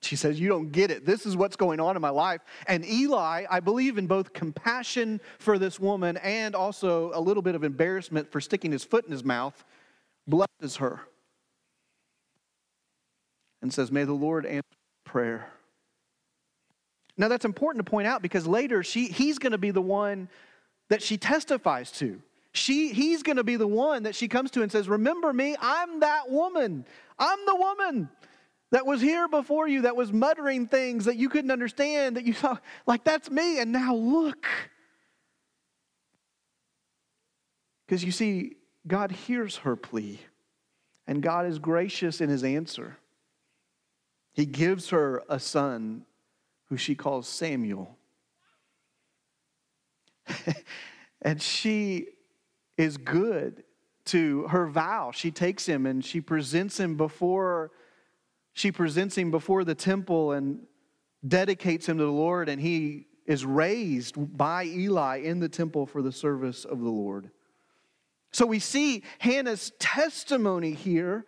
She 0.02 0.16
says, 0.16 0.40
You 0.40 0.48
don't 0.48 0.72
get 0.72 0.90
it. 0.90 1.06
This 1.06 1.24
is 1.24 1.36
what's 1.36 1.54
going 1.54 1.78
on 1.78 1.94
in 1.94 2.02
my 2.02 2.10
life. 2.10 2.40
And 2.66 2.84
Eli, 2.84 3.46
I 3.48 3.60
believe 3.60 3.96
in 3.96 4.08
both 4.08 4.32
compassion 4.32 5.20
for 5.38 5.56
this 5.56 5.78
woman 5.78 6.16
and 6.16 6.56
also 6.56 7.12
a 7.14 7.20
little 7.20 7.44
bit 7.44 7.54
of 7.54 7.62
embarrassment 7.62 8.30
for 8.30 8.40
sticking 8.40 8.72
his 8.72 8.82
foot 8.82 9.04
in 9.06 9.12
his 9.12 9.24
mouth, 9.24 9.64
blesses 10.26 10.76
her 10.78 11.00
and 13.62 13.72
says, 13.72 13.92
May 13.92 14.02
the 14.02 14.12
Lord 14.12 14.46
answer 14.46 14.66
prayer. 15.04 15.48
Now, 17.16 17.28
that's 17.28 17.44
important 17.44 17.86
to 17.86 17.88
point 17.88 18.08
out 18.08 18.20
because 18.20 18.48
later 18.48 18.82
she, 18.82 19.06
he's 19.06 19.38
going 19.38 19.52
to 19.52 19.58
be 19.58 19.70
the 19.70 19.80
one 19.80 20.28
that 20.88 21.02
she 21.02 21.16
testifies 21.16 21.90
to 21.92 22.20
she, 22.54 22.92
he's 22.92 23.24
going 23.24 23.36
to 23.36 23.44
be 23.44 23.56
the 23.56 23.66
one 23.66 24.04
that 24.04 24.14
she 24.14 24.28
comes 24.28 24.52
to 24.52 24.62
and 24.62 24.70
says, 24.70 24.88
Remember 24.88 25.32
me, 25.32 25.56
I'm 25.60 26.00
that 26.00 26.30
woman. 26.30 26.86
I'm 27.18 27.38
the 27.46 27.56
woman 27.56 28.08
that 28.70 28.86
was 28.86 29.00
here 29.00 29.26
before 29.26 29.66
you, 29.66 29.82
that 29.82 29.96
was 29.96 30.12
muttering 30.12 30.68
things 30.68 31.04
that 31.06 31.16
you 31.16 31.28
couldn't 31.28 31.50
understand, 31.50 32.16
that 32.16 32.24
you 32.24 32.32
saw, 32.32 32.56
like, 32.86 33.02
that's 33.02 33.28
me. 33.28 33.58
And 33.58 33.72
now 33.72 33.94
look. 33.96 34.46
Because 37.86 38.04
you 38.04 38.12
see, 38.12 38.54
God 38.86 39.10
hears 39.10 39.56
her 39.58 39.74
plea, 39.74 40.20
and 41.08 41.22
God 41.22 41.46
is 41.46 41.58
gracious 41.58 42.20
in 42.20 42.28
his 42.28 42.44
answer. 42.44 42.98
He 44.32 44.46
gives 44.46 44.90
her 44.90 45.24
a 45.28 45.40
son 45.40 46.04
who 46.68 46.76
she 46.76 46.94
calls 46.94 47.26
Samuel. 47.26 47.98
and 51.22 51.40
she 51.40 52.08
is 52.76 52.96
good 52.96 53.64
to 54.06 54.46
her 54.48 54.66
vow. 54.66 55.10
She 55.12 55.30
takes 55.30 55.66
him 55.66 55.86
and 55.86 56.04
she 56.04 56.20
presents 56.20 56.78
him 56.78 56.96
before 56.96 57.70
she 58.52 58.70
presents 58.70 59.18
him 59.18 59.30
before 59.30 59.64
the 59.64 59.74
temple 59.74 60.32
and 60.32 60.60
dedicates 61.26 61.88
him 61.88 61.98
to 61.98 62.04
the 62.04 62.10
Lord 62.10 62.48
and 62.48 62.60
he 62.60 63.06
is 63.26 63.44
raised 63.44 64.14
by 64.36 64.64
Eli 64.64 65.18
in 65.18 65.40
the 65.40 65.48
temple 65.48 65.86
for 65.86 66.02
the 66.02 66.12
service 66.12 66.64
of 66.64 66.80
the 66.80 66.90
Lord. 66.90 67.30
So 68.32 68.46
we 68.46 68.58
see 68.58 69.02
Hannah's 69.18 69.72
testimony 69.78 70.72
here 70.72 71.24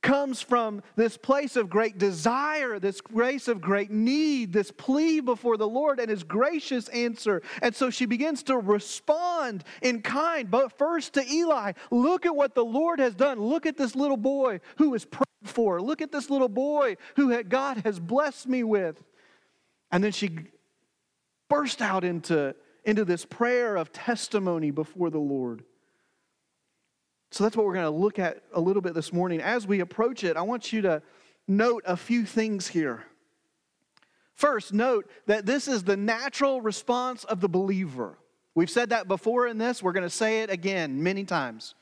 comes 0.00 0.40
from 0.40 0.82
this 0.96 1.16
place 1.16 1.56
of 1.56 1.68
great 1.68 1.98
desire, 1.98 2.78
this 2.78 3.00
grace 3.00 3.48
of 3.48 3.60
great 3.60 3.90
need, 3.90 4.52
this 4.52 4.70
plea 4.70 5.20
before 5.20 5.56
the 5.56 5.68
Lord 5.68 5.98
and 5.98 6.08
his 6.08 6.22
gracious 6.22 6.88
answer. 6.88 7.42
And 7.62 7.74
so 7.74 7.90
she 7.90 8.06
begins 8.06 8.42
to 8.44 8.56
respond 8.58 9.64
in 9.82 10.02
kind, 10.02 10.50
but 10.50 10.76
first 10.78 11.14
to 11.14 11.26
Eli. 11.26 11.72
Look 11.90 12.26
at 12.26 12.36
what 12.36 12.54
the 12.54 12.64
Lord 12.64 13.00
has 13.00 13.14
done. 13.14 13.40
Look 13.40 13.66
at 13.66 13.76
this 13.76 13.96
little 13.96 14.16
boy 14.16 14.60
who 14.76 14.94
is 14.94 15.04
prayed 15.04 15.26
for. 15.44 15.80
Look 15.80 16.00
at 16.00 16.12
this 16.12 16.30
little 16.30 16.48
boy 16.48 16.96
who 17.16 17.42
God 17.42 17.78
has 17.84 17.98
blessed 17.98 18.46
me 18.46 18.62
with. 18.62 19.02
And 19.90 20.04
then 20.04 20.12
she 20.12 20.30
burst 21.48 21.82
out 21.82 22.04
into, 22.04 22.54
into 22.84 23.04
this 23.04 23.24
prayer 23.24 23.76
of 23.76 23.92
testimony 23.92 24.70
before 24.70 25.10
the 25.10 25.18
Lord. 25.18 25.64
So 27.30 27.44
that's 27.44 27.56
what 27.56 27.66
we're 27.66 27.74
going 27.74 27.84
to 27.84 27.90
look 27.90 28.18
at 28.18 28.42
a 28.52 28.60
little 28.60 28.82
bit 28.82 28.94
this 28.94 29.12
morning. 29.12 29.40
As 29.40 29.66
we 29.66 29.80
approach 29.80 30.24
it, 30.24 30.36
I 30.36 30.42
want 30.42 30.72
you 30.72 30.82
to 30.82 31.02
note 31.46 31.82
a 31.86 31.96
few 31.96 32.24
things 32.24 32.68
here. 32.68 33.04
First, 34.34 34.72
note 34.72 35.10
that 35.26 35.46
this 35.46 35.66
is 35.66 35.84
the 35.84 35.96
natural 35.96 36.60
response 36.60 37.24
of 37.24 37.40
the 37.40 37.48
believer. 37.48 38.18
We've 38.54 38.70
said 38.70 38.90
that 38.90 39.08
before 39.08 39.46
in 39.46 39.58
this. 39.58 39.82
We're 39.82 39.92
going 39.92 40.04
to 40.04 40.10
say 40.10 40.42
it 40.42 40.50
again 40.50 41.02
many 41.02 41.24
times 41.24 41.74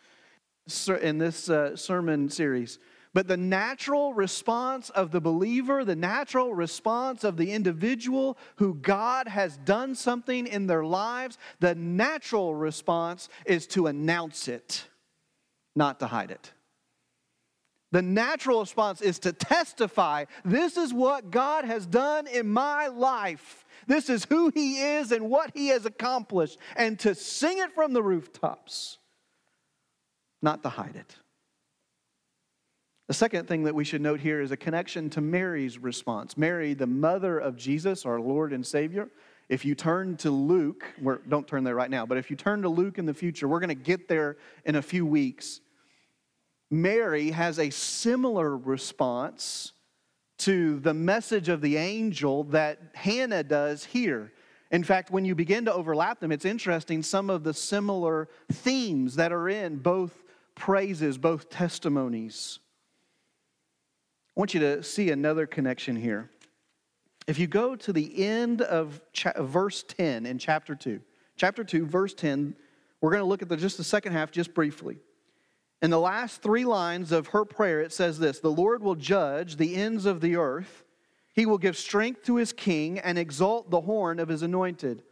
in 1.00 1.18
this 1.18 1.48
uh, 1.48 1.76
sermon 1.76 2.28
series. 2.28 2.78
But 3.14 3.28
the 3.28 3.36
natural 3.36 4.12
response 4.12 4.90
of 4.90 5.10
the 5.10 5.22
believer, 5.22 5.86
the 5.86 5.96
natural 5.96 6.52
response 6.52 7.24
of 7.24 7.38
the 7.38 7.52
individual 7.52 8.36
who 8.56 8.74
God 8.74 9.26
has 9.26 9.56
done 9.58 9.94
something 9.94 10.46
in 10.46 10.66
their 10.66 10.84
lives, 10.84 11.38
the 11.60 11.74
natural 11.74 12.54
response 12.54 13.30
is 13.46 13.66
to 13.68 13.86
announce 13.86 14.48
it, 14.48 14.84
not 15.76 16.00
to 16.00 16.06
hide 16.06 16.30
it. 16.30 16.52
The 17.92 18.02
natural 18.02 18.60
response 18.60 19.00
is 19.00 19.20
to 19.20 19.32
testify 19.32 20.24
this 20.44 20.76
is 20.76 20.92
what 20.92 21.30
God 21.30 21.64
has 21.64 21.86
done 21.86 22.26
in 22.26 22.48
my 22.48 22.88
life. 22.88 23.64
This 23.86 24.10
is 24.10 24.24
who 24.24 24.50
He 24.52 24.80
is 24.80 25.12
and 25.12 25.30
what 25.30 25.52
He 25.54 25.68
has 25.68 25.86
accomplished, 25.86 26.58
and 26.74 26.98
to 27.00 27.14
sing 27.14 27.58
it 27.58 27.74
from 27.74 27.92
the 27.92 28.02
rooftops, 28.02 28.98
not 30.42 30.62
to 30.64 30.68
hide 30.68 30.96
it. 30.96 31.16
The 33.06 33.14
second 33.14 33.46
thing 33.46 33.62
that 33.64 33.74
we 33.74 33.84
should 33.84 34.00
note 34.00 34.18
here 34.18 34.40
is 34.40 34.50
a 34.50 34.56
connection 34.56 35.08
to 35.10 35.20
Mary's 35.20 35.78
response. 35.78 36.36
Mary, 36.36 36.74
the 36.74 36.88
mother 36.88 37.38
of 37.38 37.56
Jesus, 37.56 38.04
our 38.04 38.20
Lord 38.20 38.52
and 38.52 38.66
Savior. 38.66 39.08
If 39.48 39.64
you 39.64 39.76
turn 39.76 40.16
to 40.18 40.30
Luke, 40.32 40.84
we 41.00 41.14
don't 41.28 41.46
turn 41.46 41.62
there 41.62 41.76
right 41.76 41.90
now, 41.90 42.04
but 42.04 42.18
if 42.18 42.30
you 42.30 42.36
turn 42.36 42.62
to 42.62 42.68
Luke 42.68 42.98
in 42.98 43.06
the 43.06 43.14
future, 43.14 43.46
we're 43.46 43.60
going 43.60 43.68
to 43.68 43.76
get 43.76 44.08
there 44.08 44.38
in 44.64 44.74
a 44.74 44.82
few 44.82 45.06
weeks. 45.06 45.60
Mary 46.70 47.30
has 47.30 47.58
a 47.58 47.70
similar 47.70 48.56
response 48.56 49.72
to 50.38 50.78
the 50.80 50.94
message 50.94 51.48
of 51.48 51.60
the 51.60 51.76
angel 51.76 52.44
that 52.44 52.80
Hannah 52.94 53.42
does 53.42 53.84
here. 53.84 54.32
In 54.70 54.82
fact, 54.82 55.10
when 55.10 55.24
you 55.24 55.34
begin 55.34 55.64
to 55.66 55.72
overlap 55.72 56.20
them, 56.20 56.32
it's 56.32 56.44
interesting 56.44 57.02
some 57.02 57.30
of 57.30 57.44
the 57.44 57.54
similar 57.54 58.28
themes 58.52 59.14
that 59.16 59.32
are 59.32 59.48
in 59.48 59.76
both 59.76 60.24
praises, 60.54 61.16
both 61.16 61.48
testimonies. 61.48 62.58
I 64.36 64.40
want 64.40 64.54
you 64.54 64.60
to 64.60 64.82
see 64.82 65.10
another 65.10 65.46
connection 65.46 65.96
here. 65.96 66.30
If 67.26 67.38
you 67.38 67.46
go 67.46 67.76
to 67.76 67.92
the 67.92 68.24
end 68.24 68.60
of 68.62 69.00
cha- 69.12 69.40
verse 69.40 69.82
10 69.82 70.26
in 70.26 70.38
chapter 70.38 70.74
2, 70.74 71.00
chapter 71.36 71.64
2, 71.64 71.86
verse 71.86 72.12
10, 72.12 72.54
we're 73.00 73.10
going 73.10 73.22
to 73.22 73.28
look 73.28 73.42
at 73.42 73.48
the, 73.48 73.56
just 73.56 73.76
the 73.76 73.84
second 73.84 74.12
half 74.12 74.30
just 74.30 74.52
briefly. 74.52 74.98
In 75.82 75.90
the 75.90 76.00
last 76.00 76.42
three 76.42 76.64
lines 76.64 77.12
of 77.12 77.28
her 77.28 77.44
prayer, 77.44 77.80
it 77.80 77.92
says 77.92 78.18
this 78.18 78.40
The 78.40 78.50
Lord 78.50 78.82
will 78.82 78.94
judge 78.94 79.56
the 79.56 79.76
ends 79.76 80.06
of 80.06 80.20
the 80.20 80.36
earth. 80.36 80.84
He 81.34 81.44
will 81.44 81.58
give 81.58 81.76
strength 81.76 82.24
to 82.24 82.36
his 82.36 82.52
king 82.52 82.98
and 82.98 83.18
exalt 83.18 83.70
the 83.70 83.82
horn 83.82 84.18
of 84.18 84.28
his 84.28 84.42
anointed. 84.42 85.02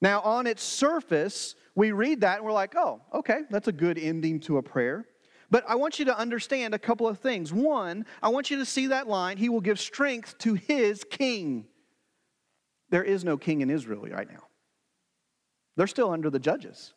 Now, 0.00 0.20
on 0.22 0.48
its 0.48 0.62
surface, 0.62 1.54
we 1.76 1.92
read 1.92 2.22
that 2.22 2.38
and 2.38 2.44
we're 2.44 2.52
like, 2.52 2.74
oh, 2.76 3.00
okay, 3.14 3.42
that's 3.48 3.68
a 3.68 3.72
good 3.72 3.96
ending 3.96 4.40
to 4.40 4.58
a 4.58 4.62
prayer. 4.62 5.06
But 5.48 5.64
I 5.68 5.76
want 5.76 6.00
you 6.00 6.04
to 6.06 6.18
understand 6.18 6.74
a 6.74 6.78
couple 6.80 7.06
of 7.06 7.20
things. 7.20 7.52
One, 7.52 8.06
I 8.20 8.30
want 8.30 8.50
you 8.50 8.56
to 8.58 8.64
see 8.64 8.88
that 8.88 9.06
line, 9.06 9.36
He 9.36 9.48
will 9.48 9.60
give 9.60 9.78
strength 9.78 10.36
to 10.38 10.54
His 10.54 11.04
king. 11.04 11.66
There 12.90 13.04
is 13.04 13.24
no 13.24 13.36
king 13.36 13.60
in 13.60 13.70
Israel 13.70 14.02
right 14.02 14.28
now, 14.28 14.48
they're 15.76 15.86
still 15.86 16.10
under 16.10 16.28
the 16.28 16.40
judges 16.40 16.92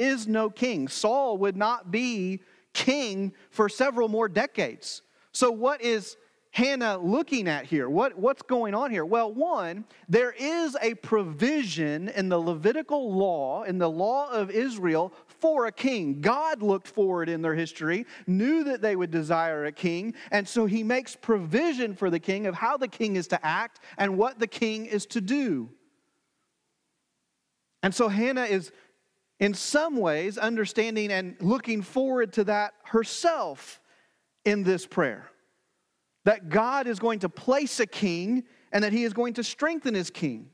is 0.00 0.26
no 0.26 0.50
king. 0.50 0.88
Saul 0.88 1.38
would 1.38 1.56
not 1.56 1.90
be 1.90 2.40
king 2.72 3.32
for 3.50 3.68
several 3.68 4.08
more 4.08 4.28
decades. 4.28 5.02
So, 5.32 5.50
what 5.50 5.82
is 5.82 6.16
Hannah 6.52 6.98
looking 6.98 7.46
at 7.46 7.64
here? 7.64 7.88
What, 7.88 8.18
what's 8.18 8.42
going 8.42 8.74
on 8.74 8.90
here? 8.90 9.04
Well, 9.04 9.32
one, 9.32 9.84
there 10.08 10.32
is 10.32 10.76
a 10.82 10.94
provision 10.94 12.08
in 12.08 12.28
the 12.28 12.38
Levitical 12.38 13.14
law, 13.14 13.62
in 13.62 13.78
the 13.78 13.90
law 13.90 14.28
of 14.30 14.50
Israel, 14.50 15.12
for 15.26 15.66
a 15.66 15.72
king. 15.72 16.20
God 16.20 16.60
looked 16.60 16.88
forward 16.88 17.28
in 17.28 17.40
their 17.40 17.54
history, 17.54 18.04
knew 18.26 18.64
that 18.64 18.82
they 18.82 18.96
would 18.96 19.12
desire 19.12 19.66
a 19.66 19.72
king, 19.72 20.14
and 20.32 20.46
so 20.46 20.66
he 20.66 20.82
makes 20.82 21.14
provision 21.14 21.94
for 21.94 22.10
the 22.10 22.18
king 22.18 22.46
of 22.46 22.56
how 22.56 22.76
the 22.76 22.88
king 22.88 23.14
is 23.14 23.28
to 23.28 23.46
act 23.46 23.78
and 23.96 24.18
what 24.18 24.40
the 24.40 24.48
king 24.48 24.86
is 24.86 25.06
to 25.06 25.20
do. 25.20 25.70
And 27.82 27.94
so 27.94 28.08
Hannah 28.08 28.44
is 28.44 28.72
in 29.40 29.54
some 29.54 29.96
ways, 29.96 30.38
understanding 30.38 31.10
and 31.10 31.34
looking 31.40 31.82
forward 31.82 32.34
to 32.34 32.44
that 32.44 32.74
herself 32.84 33.80
in 34.44 34.62
this 34.62 34.86
prayer. 34.86 35.30
That 36.24 36.50
God 36.50 36.86
is 36.86 36.98
going 36.98 37.20
to 37.20 37.28
place 37.28 37.80
a 37.80 37.86
king 37.86 38.44
and 38.70 38.84
that 38.84 38.92
he 38.92 39.04
is 39.04 39.14
going 39.14 39.34
to 39.34 39.42
strengthen 39.42 39.94
his 39.94 40.10
king. 40.10 40.50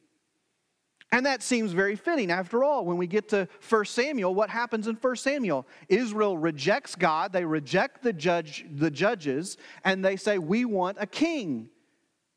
And 1.12 1.27
that 1.27 1.42
seems 1.42 1.72
very 1.72 1.96
fitting. 1.96 2.31
After 2.31 2.64
all, 2.64 2.85
when 2.85 2.96
we 2.96 3.07
get 3.07 3.29
to 3.29 3.49
1 3.68 3.85
Samuel, 3.85 4.35
what 4.35 4.51
happens 4.51 4.88
in 4.88 4.96
1 4.96 5.16
Samuel? 5.16 5.66
Israel 5.88 6.37
rejects 6.38 6.94
God, 6.94 7.33
they 7.33 7.44
reject 7.44 8.03
the 8.03 8.12
judge, 8.12 8.64
the 8.70 8.90
judges, 8.90 9.57
and 9.85 10.05
they 10.05 10.16
say, 10.16 10.38
"We 10.38 10.64
want 10.64 10.99
a 11.01 11.07
king." 11.07 11.70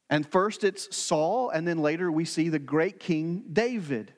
And 0.09 0.25
first 0.25 0.63
it's 0.63 0.95
Saul, 0.95 1.49
and 1.49 1.67
then 1.67 1.79
later 1.79 2.11
we 2.11 2.25
see 2.25 2.49
the 2.49 2.59
great 2.59 2.99
king 2.99 3.43
David. 3.51 4.13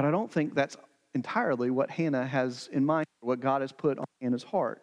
But 0.00 0.08
I 0.08 0.12
don't 0.12 0.32
think 0.32 0.54
that's 0.54 0.78
entirely 1.12 1.70
what 1.70 1.90
Hannah 1.90 2.26
has 2.26 2.70
in 2.72 2.86
mind, 2.86 3.04
what 3.20 3.38
God 3.38 3.60
has 3.60 3.70
put 3.70 3.98
on 3.98 4.06
Hannah's 4.22 4.42
heart. 4.42 4.80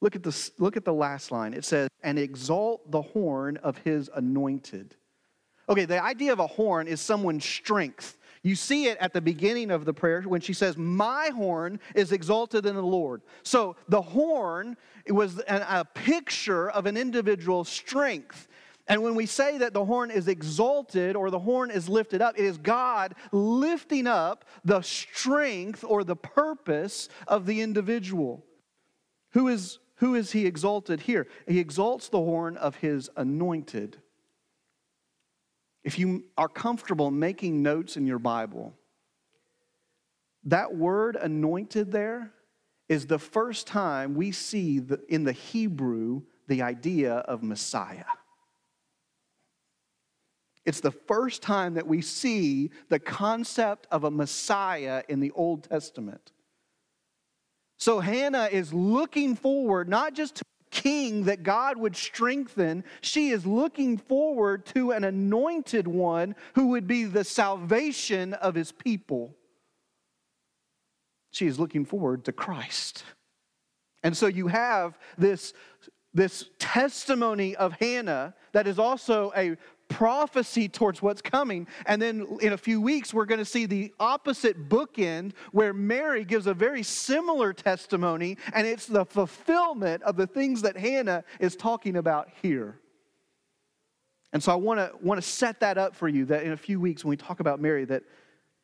Look 0.00 0.16
at, 0.16 0.22
this, 0.22 0.52
look 0.58 0.78
at 0.78 0.86
the 0.86 0.92
last 0.94 1.30
line. 1.30 1.52
It 1.52 1.66
says, 1.66 1.90
and 2.02 2.18
exalt 2.18 2.90
the 2.90 3.02
horn 3.02 3.58
of 3.58 3.76
his 3.76 4.08
anointed. 4.14 4.96
Okay, 5.68 5.84
the 5.84 6.02
idea 6.02 6.32
of 6.32 6.38
a 6.38 6.46
horn 6.46 6.88
is 6.88 7.02
someone's 7.02 7.44
strength. 7.44 8.16
You 8.42 8.54
see 8.54 8.86
it 8.86 8.96
at 9.02 9.12
the 9.12 9.20
beginning 9.20 9.70
of 9.70 9.84
the 9.84 9.92
prayer 9.92 10.22
when 10.22 10.40
she 10.40 10.54
says, 10.54 10.78
My 10.78 11.28
horn 11.34 11.78
is 11.94 12.10
exalted 12.10 12.64
in 12.64 12.74
the 12.74 12.82
Lord. 12.82 13.20
So 13.42 13.76
the 13.88 14.00
horn 14.00 14.78
was 15.10 15.42
a 15.46 15.84
picture 15.84 16.70
of 16.70 16.86
an 16.86 16.96
individual's 16.96 17.68
strength. 17.68 18.48
And 18.86 19.02
when 19.02 19.14
we 19.14 19.26
say 19.26 19.58
that 19.58 19.72
the 19.72 19.84
horn 19.84 20.10
is 20.10 20.28
exalted 20.28 21.16
or 21.16 21.30
the 21.30 21.38
horn 21.38 21.70
is 21.70 21.88
lifted 21.88 22.20
up, 22.20 22.38
it 22.38 22.44
is 22.44 22.58
God 22.58 23.14
lifting 23.32 24.06
up 24.06 24.44
the 24.64 24.82
strength 24.82 25.84
or 25.86 26.04
the 26.04 26.16
purpose 26.16 27.08
of 27.26 27.46
the 27.46 27.62
individual. 27.62 28.44
Who 29.32 29.48
is, 29.48 29.78
who 29.96 30.14
is 30.14 30.32
he 30.32 30.44
exalted 30.44 31.00
here? 31.00 31.26
He 31.48 31.60
exalts 31.60 32.08
the 32.08 32.18
horn 32.18 32.58
of 32.58 32.76
his 32.76 33.08
anointed. 33.16 34.00
If 35.82 35.98
you 35.98 36.24
are 36.36 36.48
comfortable 36.48 37.10
making 37.10 37.62
notes 37.62 37.96
in 37.96 38.06
your 38.06 38.18
Bible, 38.18 38.74
that 40.44 40.74
word 40.74 41.16
anointed 41.16 41.90
there 41.90 42.32
is 42.88 43.06
the 43.06 43.18
first 43.18 43.66
time 43.66 44.14
we 44.14 44.30
see 44.30 44.78
the, 44.78 45.00
in 45.08 45.24
the 45.24 45.32
Hebrew 45.32 46.22
the 46.48 46.60
idea 46.60 47.14
of 47.14 47.42
Messiah. 47.42 48.04
It's 50.66 50.80
the 50.80 50.90
first 50.90 51.42
time 51.42 51.74
that 51.74 51.86
we 51.86 52.00
see 52.00 52.70
the 52.88 52.98
concept 52.98 53.86
of 53.90 54.04
a 54.04 54.10
Messiah 54.10 55.02
in 55.08 55.20
the 55.20 55.30
Old 55.32 55.64
Testament. 55.64 56.32
So 57.78 58.00
Hannah 58.00 58.48
is 58.50 58.72
looking 58.72 59.36
forward 59.36 59.88
not 59.88 60.14
just 60.14 60.36
to 60.36 60.42
a 60.42 60.74
king 60.74 61.24
that 61.24 61.42
God 61.42 61.76
would 61.76 61.96
strengthen, 61.96 62.84
she 63.02 63.28
is 63.28 63.44
looking 63.44 63.98
forward 63.98 64.64
to 64.66 64.92
an 64.92 65.04
anointed 65.04 65.86
one 65.86 66.34
who 66.54 66.68
would 66.68 66.86
be 66.86 67.04
the 67.04 67.24
salvation 67.24 68.32
of 68.34 68.54
his 68.54 68.72
people. 68.72 69.36
She 71.30 71.46
is 71.46 71.58
looking 71.58 71.84
forward 71.84 72.24
to 72.24 72.32
Christ. 72.32 73.04
And 74.02 74.16
so 74.16 74.28
you 74.28 74.46
have 74.46 74.98
this, 75.18 75.52
this 76.12 76.48
testimony 76.58 77.56
of 77.56 77.72
Hannah 77.72 78.34
that 78.52 78.68
is 78.68 78.78
also 78.78 79.32
a 79.36 79.56
prophecy 79.88 80.68
towards 80.68 81.02
what's 81.02 81.22
coming. 81.22 81.66
And 81.86 82.00
then 82.00 82.26
in 82.40 82.52
a 82.52 82.58
few 82.58 82.80
weeks, 82.80 83.14
we're 83.14 83.26
going 83.26 83.38
to 83.38 83.44
see 83.44 83.66
the 83.66 83.92
opposite 84.00 84.68
bookend 84.68 85.32
where 85.52 85.72
Mary 85.72 86.24
gives 86.24 86.46
a 86.46 86.54
very 86.54 86.82
similar 86.82 87.52
testimony, 87.52 88.38
and 88.52 88.66
it's 88.66 88.86
the 88.86 89.04
fulfillment 89.04 90.02
of 90.02 90.16
the 90.16 90.26
things 90.26 90.62
that 90.62 90.76
Hannah 90.76 91.24
is 91.40 91.56
talking 91.56 91.96
about 91.96 92.28
here. 92.42 92.78
And 94.32 94.42
so 94.42 94.50
I 94.50 94.56
want 94.56 94.80
to 94.80 94.90
want 95.00 95.22
to 95.22 95.26
set 95.26 95.60
that 95.60 95.78
up 95.78 95.94
for 95.94 96.08
you 96.08 96.24
that 96.26 96.42
in 96.42 96.52
a 96.52 96.56
few 96.56 96.80
weeks 96.80 97.04
when 97.04 97.10
we 97.10 97.16
talk 97.16 97.38
about 97.38 97.60
Mary 97.60 97.84
that 97.84 98.02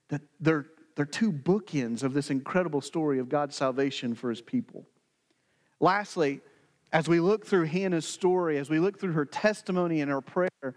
that 0.09 0.21
they're 0.41 0.67
they're 0.97 1.07
two 1.07 1.33
bookends 1.33 2.03
of 2.03 2.13
this 2.13 2.31
incredible 2.31 2.81
story 2.81 3.21
of 3.21 3.29
God's 3.29 3.55
salvation 3.55 4.15
for 4.15 4.31
his 4.31 4.41
people. 4.41 4.85
Lastly, 5.79 6.41
as 6.93 7.09
we 7.09 7.21
look 7.21 7.47
through 7.47 7.67
Hannah's 7.67 8.07
story, 8.07 8.59
as 8.59 8.69
we 8.69 8.81
look 8.81 8.99
through 8.99 9.13
her 9.13 9.25
testimony 9.25 10.01
and 10.01 10.11
her 10.11 10.21
prayer, 10.21 10.75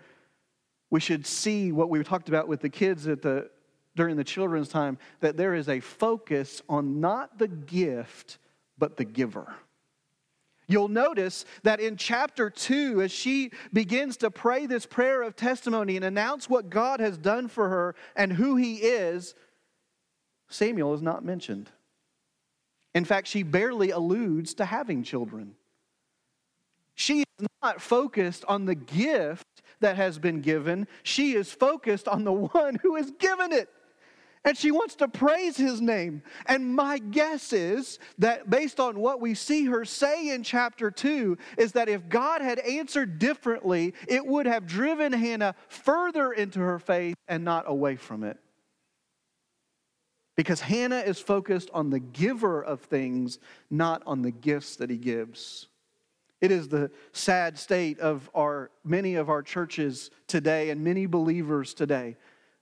we 0.93 0.99
should 0.99 1.25
see 1.25 1.71
what 1.71 1.89
we 1.89 2.03
talked 2.03 2.29
about 2.29 2.47
with 2.47 2.61
the 2.61 2.69
kids 2.69 3.07
at 3.07 3.23
the, 3.23 3.49
during 3.95 4.15
the 4.15 4.23
children's 4.23 4.69
time 4.69 4.99
that 5.21 5.35
there 5.35 5.55
is 5.55 5.67
a 5.67 5.79
focus 5.79 6.61
on 6.69 7.01
not 7.01 7.39
the 7.39 7.47
gift, 7.47 8.37
but 8.77 8.95
the 8.95 9.03
giver. 9.03 9.55
You'll 10.67 10.89
notice 10.89 11.45
that 11.63 11.79
in 11.79 11.97
chapter 11.97 12.51
2, 12.51 13.01
as 13.01 13.11
she 13.11 13.49
begins 13.73 14.17
to 14.17 14.29
pray 14.29 14.67
this 14.67 14.85
prayer 14.85 15.23
of 15.23 15.35
testimony 15.35 15.95
and 15.95 16.05
announce 16.05 16.47
what 16.47 16.69
God 16.69 16.99
has 16.99 17.17
done 17.17 17.47
for 17.47 17.69
her 17.69 17.95
and 18.15 18.31
who 18.31 18.55
he 18.55 18.75
is, 18.75 19.33
Samuel 20.47 20.93
is 20.93 21.01
not 21.01 21.25
mentioned. 21.25 21.71
In 22.93 23.03
fact, 23.03 23.27
she 23.27 23.41
barely 23.41 23.89
alludes 23.89 24.53
to 24.53 24.65
having 24.65 25.01
children. 25.01 25.55
She 26.93 27.21
is 27.39 27.47
not 27.63 27.81
focused 27.81 28.45
on 28.47 28.65
the 28.65 28.75
gift 28.75 29.62
that 29.83 29.95
has 29.95 30.19
been 30.19 30.41
given, 30.41 30.87
she 31.03 31.33
is 31.33 31.51
focused 31.51 32.07
on 32.07 32.23
the 32.23 32.33
one 32.33 32.79
who 32.81 32.95
has 32.95 33.11
given 33.11 33.53
it 33.53 33.69
and 34.45 34.57
she 34.57 34.71
wants 34.71 34.95
to 34.95 35.07
praise 35.07 35.55
his 35.55 35.79
name. 35.79 36.21
And 36.45 36.75
my 36.75 36.97
guess 36.97 37.53
is 37.53 37.99
that 38.17 38.49
based 38.49 38.79
on 38.79 38.99
what 38.99 39.21
we 39.21 39.35
see 39.35 39.65
her 39.65 39.85
say 39.85 40.29
in 40.29 40.43
chapter 40.43 40.91
2, 40.91 41.37
is 41.57 41.71
that 41.73 41.87
if 41.87 42.09
God 42.09 42.41
had 42.41 42.59
answered 42.59 43.19
differently, 43.19 43.93
it 44.07 44.25
would 44.25 44.45
have 44.45 44.67
driven 44.67 45.13
Hannah 45.13 45.55
further 45.69 46.33
into 46.33 46.59
her 46.59 46.79
faith 46.79 47.15
and 47.27 47.45
not 47.45 47.65
away 47.67 47.95
from 47.95 48.23
it. 48.23 48.37
Because 50.35 50.59
Hannah 50.61 50.99
is 50.99 51.19
focused 51.19 51.69
on 51.73 51.89
the 51.89 51.99
giver 51.99 52.61
of 52.61 52.81
things, 52.81 53.39
not 53.69 54.01
on 54.05 54.23
the 54.23 54.31
gifts 54.31 54.75
that 54.77 54.89
he 54.89 54.97
gives. 54.97 55.67
It 56.43 56.51
is 56.51 56.67
the 56.67 56.91
sad 57.13 57.57
state 57.57 58.01
of 58.01 58.29
our 58.35 58.69
many 58.83 59.15
of 59.15 59.29
our 59.29 59.41
churches 59.41 60.11
today 60.27 60.71
and 60.71 60.83
many 60.83 61.05
believers 61.05 61.73
today 61.73 62.17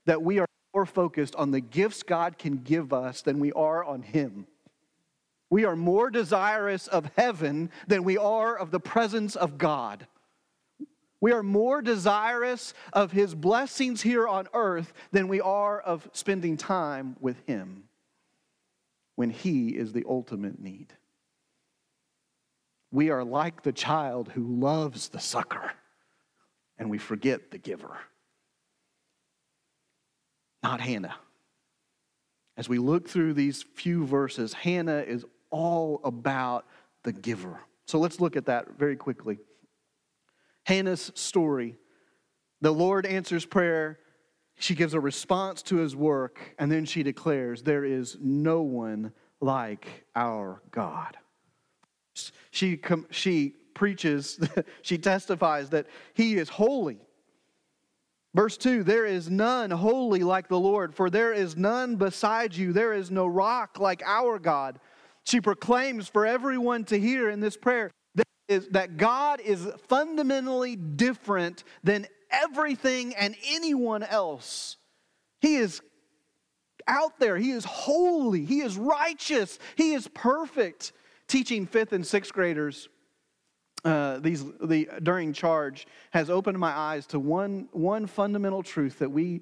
that 0.05 0.21
we 0.21 0.37
are 0.37 0.45
more 0.71 0.85
focused 0.85 1.35
on 1.35 1.49
the 1.49 1.61
gifts 1.61 2.03
God 2.03 2.37
can 2.37 2.57
give 2.57 2.93
us 2.93 3.23
than 3.23 3.39
we 3.39 3.51
are 3.53 3.83
on 3.83 4.03
Him. 4.03 4.45
We 5.49 5.65
are 5.65 5.75
more 5.75 6.11
desirous 6.11 6.85
of 6.85 7.09
heaven 7.17 7.71
than 7.87 8.03
we 8.03 8.19
are 8.19 8.55
of 8.55 8.69
the 8.69 8.79
presence 8.79 9.35
of 9.35 9.57
God. 9.57 10.05
We 11.19 11.31
are 11.31 11.41
more 11.41 11.81
desirous 11.81 12.75
of 12.93 13.11
His 13.11 13.33
blessings 13.33 14.03
here 14.03 14.27
on 14.27 14.47
earth 14.53 14.93
than 15.11 15.27
we 15.27 15.41
are 15.41 15.79
of 15.81 16.07
spending 16.13 16.55
time 16.55 17.15
with 17.19 17.37
Him 17.47 17.85
when 19.15 19.31
He 19.31 19.69
is 19.69 19.91
the 19.91 20.05
ultimate 20.07 20.61
need. 20.61 20.93
We 22.91 23.10
are 23.10 23.23
like 23.23 23.63
the 23.63 23.71
child 23.71 24.30
who 24.30 24.60
loves 24.60 25.10
the 25.10 25.19
sucker 25.19 25.71
and 26.77 26.89
we 26.89 26.97
forget 26.97 27.51
the 27.51 27.58
giver 27.58 27.97
not 30.63 30.82
Hannah. 30.82 31.15
As 32.58 32.69
we 32.69 32.77
look 32.77 33.08
through 33.10 33.34
these 33.34 33.63
few 33.63 34.06
verses, 34.06 34.54
Hannah 34.54 34.99
is 34.99 35.25
all 35.49 36.01
about 36.04 36.65
the 37.04 37.12
giver. 37.12 37.60
So 37.88 37.99
let's 37.99 38.19
look 38.19 38.36
at 38.36 38.45
that 38.45 38.77
very 38.77 38.95
quickly. 38.95 39.39
Hannah's 40.65 41.12
story 41.15 41.77
the 42.63 42.71
Lord 42.71 43.08
answers 43.08 43.43
prayer, 43.43 43.97
she 44.60 44.75
gives 44.75 44.93
a 44.93 44.99
response 44.99 45.63
to 45.63 45.77
his 45.77 45.95
work, 45.95 46.54
and 46.60 46.71
then 46.71 46.86
she 46.86 47.01
declares, 47.01 47.63
There 47.63 47.84
is 47.84 48.17
no 48.21 48.62
one 48.62 49.13
like 49.39 50.06
our 50.15 50.62
God. 50.69 51.17
She, 52.52 52.80
she 53.12 53.56
preaches, 53.74 54.39
she 54.82 54.97
testifies 54.97 55.69
that 55.69 55.88
he 56.13 56.36
is 56.36 56.50
holy 56.50 57.00
Verse 58.34 58.58
2 58.58 58.84
There 58.84 59.06
is 59.06 59.30
none 59.30 59.71
holy 59.71 60.24
like 60.24 60.47
the 60.47 60.60
Lord, 60.60 60.95
for 60.95 61.10
there 61.10 61.34
is 61.34 61.58
none 61.58 61.95
beside 61.95 62.56
you. 62.56 62.74
There 62.74 62.93
is 62.93 63.12
no 63.12 63.28
rock 63.28 63.80
like 63.80 64.02
our 64.06 64.39
God. 64.39 64.80
She 65.24 65.41
proclaims 65.41 66.08
for 66.08 66.26
everyone 66.26 66.86
to 66.86 67.00
hear 67.00 67.30
in 67.30 67.39
this 67.39 67.58
prayer 67.58 67.91
that, 68.15 68.28
is, 68.47 68.67
that 68.69 68.97
God 68.97 69.39
is 69.41 69.67
fundamentally 69.88 70.76
different 70.76 71.63
than 71.84 72.08
everything 72.32 73.13
and 73.15 73.36
anyone 73.45 74.04
else. 74.04 74.78
He 75.41 75.56
is 75.56 75.82
out 76.88 77.19
there, 77.19 77.38
He 77.38 77.52
is 77.52 77.65
holy, 77.65 78.45
He 78.45 78.62
is 78.62 78.78
righteous, 78.78 79.60
He 79.76 79.93
is 79.93 80.08
perfect. 80.08 80.93
Teaching 81.31 81.65
fifth 81.65 81.93
and 81.93 82.05
sixth 82.05 82.33
graders 82.33 82.89
uh, 83.85 84.19
these 84.19 84.43
the 84.61 84.89
during 85.01 85.31
charge 85.31 85.87
has 86.09 86.29
opened 86.29 86.59
my 86.59 86.71
eyes 86.71 87.05
to 87.05 87.19
one 87.19 87.69
one 87.71 88.05
fundamental 88.05 88.61
truth 88.61 88.99
that 88.99 89.09
we 89.09 89.41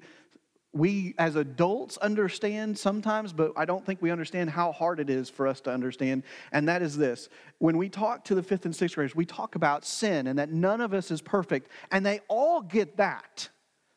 we 0.72 1.16
as 1.18 1.34
adults 1.34 1.96
understand 1.96 2.78
sometimes, 2.78 3.32
but 3.32 3.52
I 3.56 3.64
don't 3.64 3.84
think 3.84 4.00
we 4.00 4.12
understand 4.12 4.50
how 4.50 4.70
hard 4.70 5.00
it 5.00 5.10
is 5.10 5.28
for 5.28 5.48
us 5.48 5.60
to 5.62 5.72
understand. 5.72 6.22
And 6.52 6.68
that 6.68 6.80
is 6.80 6.96
this 6.96 7.28
when 7.58 7.76
we 7.76 7.88
talk 7.88 8.22
to 8.26 8.36
the 8.36 8.42
fifth 8.44 8.66
and 8.66 8.76
sixth 8.76 8.94
graders, 8.94 9.16
we 9.16 9.26
talk 9.26 9.56
about 9.56 9.84
sin 9.84 10.28
and 10.28 10.38
that 10.38 10.52
none 10.52 10.80
of 10.80 10.94
us 10.94 11.10
is 11.10 11.20
perfect, 11.20 11.72
and 11.90 12.06
they 12.06 12.20
all 12.28 12.62
get 12.62 12.98
that. 12.98 13.48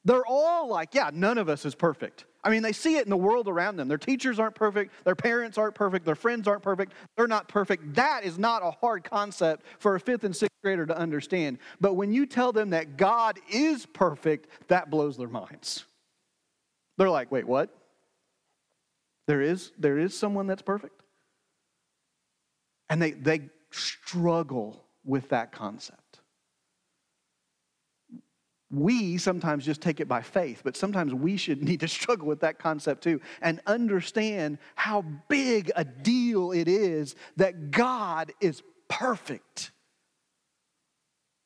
They're 0.03 0.25
all 0.25 0.67
like, 0.67 0.95
yeah, 0.95 1.11
none 1.13 1.37
of 1.37 1.47
us 1.47 1.63
is 1.63 1.75
perfect. 1.75 2.25
I 2.43 2.49
mean, 2.49 2.61
they 2.61 2.73
see 2.73 2.97
it 2.97 3.05
in 3.05 3.09
the 3.09 3.17
world 3.17 3.47
around 3.47 3.77
them. 3.77 3.87
Their 3.87 3.97
teachers 3.97 4.37
aren't 4.37 4.55
perfect, 4.55 4.91
their 5.05 5.15
parents 5.15 5.57
aren't 5.57 5.75
perfect, 5.75 6.05
their 6.05 6.15
friends 6.15 6.47
aren't 6.47 6.61
perfect, 6.61 6.91
they're 7.15 7.27
not 7.27 7.47
perfect. 7.47 7.95
That 7.95 8.25
is 8.25 8.37
not 8.37 8.61
a 8.63 8.71
hard 8.71 9.03
concept 9.03 9.65
for 9.79 9.95
a 9.95 9.99
fifth 9.99 10.25
and 10.25 10.35
sixth 10.35 10.55
grader 10.61 10.85
to 10.85 10.97
understand. 10.97 11.59
But 11.79 11.93
when 11.93 12.11
you 12.11 12.25
tell 12.25 12.51
them 12.51 12.71
that 12.71 12.97
God 12.97 13.39
is 13.49 13.85
perfect, 13.85 14.47
that 14.67 14.89
blows 14.89 15.15
their 15.15 15.29
minds. 15.29 15.85
They're 16.97 17.09
like, 17.09 17.31
wait, 17.31 17.47
what? 17.47 17.75
There 19.27 19.41
is, 19.41 19.71
there 19.77 19.97
is 19.97 20.17
someone 20.17 20.47
that's 20.47 20.61
perfect? 20.61 21.01
And 22.89 23.01
they, 23.01 23.11
they 23.11 23.49
struggle 23.71 24.83
with 25.05 25.29
that 25.29 25.53
concept 25.53 26.02
we 28.73 29.17
sometimes 29.17 29.65
just 29.65 29.81
take 29.81 29.99
it 29.99 30.07
by 30.07 30.21
faith, 30.21 30.61
but 30.63 30.75
sometimes 30.75 31.13
we 31.13 31.37
should 31.37 31.63
need 31.63 31.79
to 31.81 31.87
struggle 31.99 32.27
with 32.27 32.41
that 32.41 32.59
concept 32.59 33.03
too 33.03 33.21
and 33.41 33.61
understand 33.67 34.57
how 34.75 35.03
big 35.29 35.71
a 35.75 35.85
deal 35.85 36.51
it 36.51 36.67
is 36.67 37.15
that 37.37 37.71
God 37.71 38.31
is 38.41 38.63
perfect. 38.89 39.71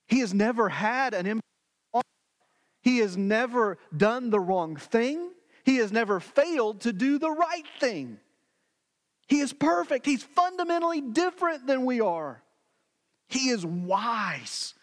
He 0.08 0.20
has 0.20 0.34
never 0.34 0.70
had 0.70 1.14
an 1.14 1.26
imperfect 1.26 1.44
he 2.88 3.00
has 3.00 3.18
never 3.18 3.80
done 3.98 4.30
the 4.30 4.40
wrong 4.40 4.78
thing. 4.78 5.32
He 5.66 5.76
has 5.76 5.92
never 5.92 6.22
failed 6.22 6.80
to 6.82 6.94
do 6.94 7.20
the 7.20 7.30
right 7.30 7.66
thing. 7.82 8.18
He 9.28 9.40
is 9.40 9.52
perfect. 9.52 10.06
He's 10.06 10.24
fundamentally 10.24 11.02
different 11.02 11.68
than 11.68 11.84
we 11.84 12.00
are. 12.00 12.42
He 13.28 13.50
is 13.50 13.66
wise. 13.66 14.74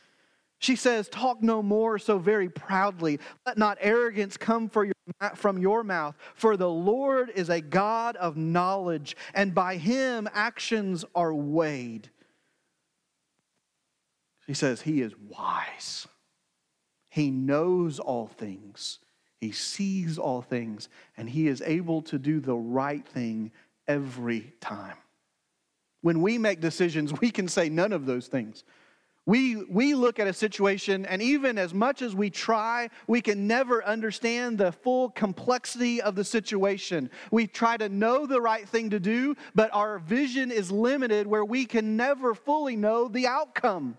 She 0.64 0.76
says, 0.76 1.10
Talk 1.10 1.42
no 1.42 1.62
more 1.62 1.98
so 1.98 2.16
very 2.16 2.48
proudly. 2.48 3.20
Let 3.44 3.58
not 3.58 3.76
arrogance 3.82 4.38
come 4.38 4.70
your, 4.86 4.94
from 5.34 5.58
your 5.58 5.84
mouth, 5.84 6.16
for 6.34 6.56
the 6.56 6.70
Lord 6.70 7.30
is 7.34 7.50
a 7.50 7.60
God 7.60 8.16
of 8.16 8.38
knowledge, 8.38 9.14
and 9.34 9.54
by 9.54 9.76
him 9.76 10.26
actions 10.32 11.04
are 11.14 11.34
weighed. 11.34 12.08
She 14.46 14.54
says, 14.54 14.80
He 14.80 15.02
is 15.02 15.12
wise. 15.28 16.08
He 17.10 17.30
knows 17.30 17.98
all 17.98 18.26
things, 18.26 19.00
He 19.42 19.52
sees 19.52 20.16
all 20.16 20.40
things, 20.40 20.88
and 21.18 21.28
He 21.28 21.46
is 21.46 21.60
able 21.60 22.00
to 22.02 22.18
do 22.18 22.40
the 22.40 22.56
right 22.56 23.06
thing 23.06 23.52
every 23.86 24.54
time. 24.62 24.96
When 26.00 26.22
we 26.22 26.38
make 26.38 26.62
decisions, 26.62 27.12
we 27.20 27.30
can 27.30 27.48
say 27.48 27.68
none 27.68 27.92
of 27.92 28.06
those 28.06 28.28
things. 28.28 28.64
We, 29.26 29.56
we 29.64 29.94
look 29.94 30.18
at 30.18 30.26
a 30.26 30.34
situation, 30.34 31.06
and 31.06 31.22
even 31.22 31.56
as 31.56 31.72
much 31.72 32.02
as 32.02 32.14
we 32.14 32.28
try, 32.28 32.90
we 33.06 33.22
can 33.22 33.46
never 33.46 33.82
understand 33.82 34.58
the 34.58 34.70
full 34.70 35.08
complexity 35.10 36.02
of 36.02 36.14
the 36.14 36.24
situation. 36.24 37.10
We 37.30 37.46
try 37.46 37.78
to 37.78 37.88
know 37.88 38.26
the 38.26 38.40
right 38.40 38.68
thing 38.68 38.90
to 38.90 39.00
do, 39.00 39.34
but 39.54 39.70
our 39.72 39.98
vision 39.98 40.50
is 40.50 40.70
limited 40.70 41.26
where 41.26 41.44
we 41.44 41.64
can 41.64 41.96
never 41.96 42.34
fully 42.34 42.76
know 42.76 43.08
the 43.08 43.26
outcome. 43.26 43.96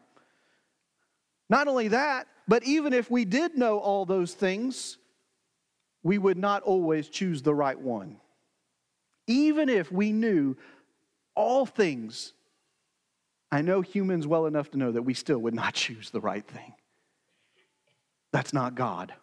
Not 1.50 1.68
only 1.68 1.88
that, 1.88 2.28
but 2.48 2.64
even 2.64 2.94
if 2.94 3.10
we 3.10 3.26
did 3.26 3.58
know 3.58 3.80
all 3.80 4.06
those 4.06 4.36
things, 4.36 4.98
we 6.04 6.20
would 6.20 6.38
not 6.38 6.62
always 6.62 7.10
choose 7.10 7.42
the 7.42 7.56
right 7.56 7.80
one. 7.80 8.18
Even 9.26 9.70
if 9.70 9.92
we 9.92 10.12
knew 10.12 10.56
all 11.34 11.66
things 11.66 12.34
I 13.56 13.62
know 13.62 13.80
humans 13.80 14.28
well 14.28 14.48
enough 14.48 14.72
to 14.72 14.78
know 14.78 14.92
that 14.92 15.04
we 15.04 15.14
still 15.14 15.40
would 15.40 15.54
not 15.54 15.74
choose 15.86 16.10
the 16.10 16.20
right 16.20 16.46
thing. 16.46 16.74
That's 18.34 18.52
not 18.52 18.76
God. 18.76 19.14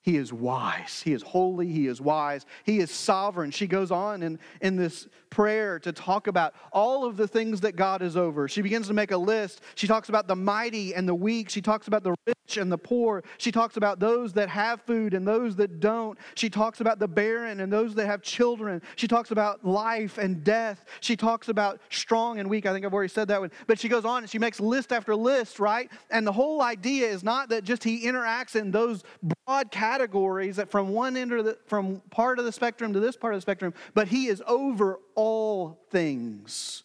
He 0.00 0.16
is 0.16 0.32
wise. 0.32 1.00
He 1.04 1.12
is 1.12 1.22
holy. 1.22 1.68
He 1.68 1.86
is 1.86 2.00
wise. 2.00 2.44
He 2.64 2.80
is 2.80 2.90
sovereign. 2.90 3.52
She 3.52 3.68
goes 3.68 3.92
on 3.92 4.24
in, 4.24 4.40
in 4.60 4.74
this 4.74 5.06
prayer 5.32 5.78
to 5.78 5.92
talk 5.92 6.26
about 6.26 6.54
all 6.72 7.06
of 7.06 7.16
the 7.16 7.26
things 7.26 7.62
that 7.62 7.74
God 7.74 8.02
is 8.02 8.18
over. 8.18 8.48
She 8.48 8.60
begins 8.60 8.86
to 8.88 8.92
make 8.92 9.12
a 9.12 9.16
list. 9.16 9.62
She 9.74 9.86
talks 9.86 10.10
about 10.10 10.28
the 10.28 10.36
mighty 10.36 10.94
and 10.94 11.08
the 11.08 11.14
weak. 11.14 11.48
She 11.48 11.62
talks 11.62 11.88
about 11.88 12.04
the 12.04 12.14
rich 12.26 12.58
and 12.58 12.70
the 12.70 12.76
poor. 12.76 13.24
She 13.38 13.50
talks 13.50 13.78
about 13.78 13.98
those 13.98 14.34
that 14.34 14.50
have 14.50 14.82
food 14.82 15.14
and 15.14 15.26
those 15.26 15.56
that 15.56 15.80
don't. 15.80 16.18
She 16.34 16.50
talks 16.50 16.82
about 16.82 16.98
the 16.98 17.08
barren 17.08 17.60
and 17.60 17.72
those 17.72 17.94
that 17.94 18.06
have 18.06 18.20
children. 18.20 18.82
She 18.96 19.08
talks 19.08 19.30
about 19.30 19.64
life 19.64 20.18
and 20.18 20.44
death. 20.44 20.84
She 21.00 21.16
talks 21.16 21.48
about 21.48 21.80
strong 21.88 22.38
and 22.38 22.50
weak. 22.50 22.66
I 22.66 22.72
think 22.74 22.84
I've 22.84 22.92
already 22.92 23.08
said 23.08 23.28
that 23.28 23.40
one. 23.40 23.52
But 23.66 23.80
she 23.80 23.88
goes 23.88 24.04
on 24.04 24.24
and 24.24 24.30
she 24.30 24.38
makes 24.38 24.60
list 24.60 24.92
after 24.92 25.16
list, 25.16 25.58
right? 25.58 25.90
And 26.10 26.26
the 26.26 26.32
whole 26.32 26.60
idea 26.60 27.08
is 27.08 27.24
not 27.24 27.48
that 27.48 27.64
just 27.64 27.82
he 27.82 28.04
interacts 28.04 28.54
in 28.54 28.70
those 28.70 29.02
broad 29.46 29.70
categories 29.70 30.56
that 30.56 30.70
from 30.70 30.90
one 30.90 31.16
end 31.16 31.32
of 31.32 31.46
the 31.46 31.56
from 31.66 32.02
part 32.10 32.38
of 32.38 32.44
the 32.44 32.52
spectrum 32.52 32.92
to 32.92 33.00
this 33.00 33.16
part 33.16 33.32
of 33.32 33.38
the 33.38 33.42
spectrum, 33.42 33.72
but 33.94 34.08
he 34.08 34.26
is 34.26 34.42
over 34.46 35.00
all 35.14 35.80
things. 35.90 36.84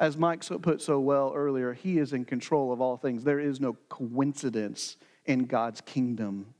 As 0.00 0.16
Mike 0.16 0.44
put 0.62 0.80
so 0.80 1.00
well 1.00 1.32
earlier, 1.34 1.72
he 1.72 1.98
is 1.98 2.12
in 2.12 2.24
control 2.24 2.72
of 2.72 2.80
all 2.80 2.96
things. 2.96 3.24
There 3.24 3.40
is 3.40 3.60
no 3.60 3.76
coincidence 3.88 4.96
in 5.26 5.44
God's 5.44 5.80
kingdom. 5.80 6.54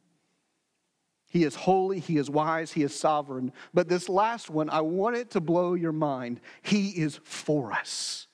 He 1.31 1.45
is 1.45 1.55
holy, 1.55 2.01
he 2.01 2.17
is 2.17 2.31
wise, 2.31 2.73
he 2.73 2.83
is 2.83 2.99
sovereign. 2.99 3.53
But 3.75 3.89
this 3.89 4.09
last 4.09 4.49
one, 4.49 4.71
I 4.71 4.81
want 4.81 5.17
it 5.17 5.31
to 5.33 5.41
blow 5.41 5.75
your 5.75 5.93
mind. 5.93 6.41
He 6.63 6.89
is 6.91 7.21
for 7.23 7.73
us. 7.73 8.27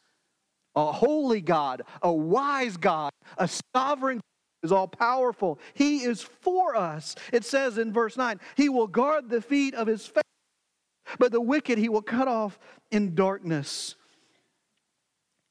A 0.76 0.92
holy 0.92 1.40
God, 1.40 1.82
a 2.02 2.12
wise 2.12 2.76
God, 2.76 3.12
a 3.36 3.48
sovereign 3.74 4.20
is 4.62 4.72
all 4.72 4.88
powerful. 4.88 5.58
He 5.74 5.98
is 5.98 6.22
for 6.22 6.74
us. 6.74 7.14
It 7.32 7.44
says 7.44 7.78
in 7.78 7.92
verse 7.92 8.16
9, 8.16 8.40
He 8.56 8.68
will 8.68 8.86
guard 8.86 9.28
the 9.28 9.42
feet 9.42 9.74
of 9.74 9.86
His 9.86 10.06
faith, 10.06 10.22
but 11.18 11.32
the 11.32 11.40
wicked 11.40 11.78
He 11.78 11.88
will 11.88 12.02
cut 12.02 12.28
off 12.28 12.58
in 12.90 13.14
darkness. 13.14 13.94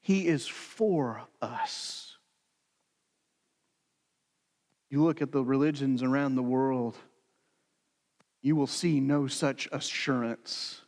He 0.02 0.28
is 0.28 0.48
for 0.48 1.22
us. 1.42 2.18
You 4.90 5.04
look 5.04 5.22
at 5.22 5.32
the 5.32 5.44
religions 5.44 6.04
around 6.04 6.36
the 6.36 6.44
world, 6.44 6.96
you 8.42 8.56
will 8.56 8.68
see 8.68 9.00
no 9.00 9.28
such 9.28 9.68
assurance. 9.72 10.82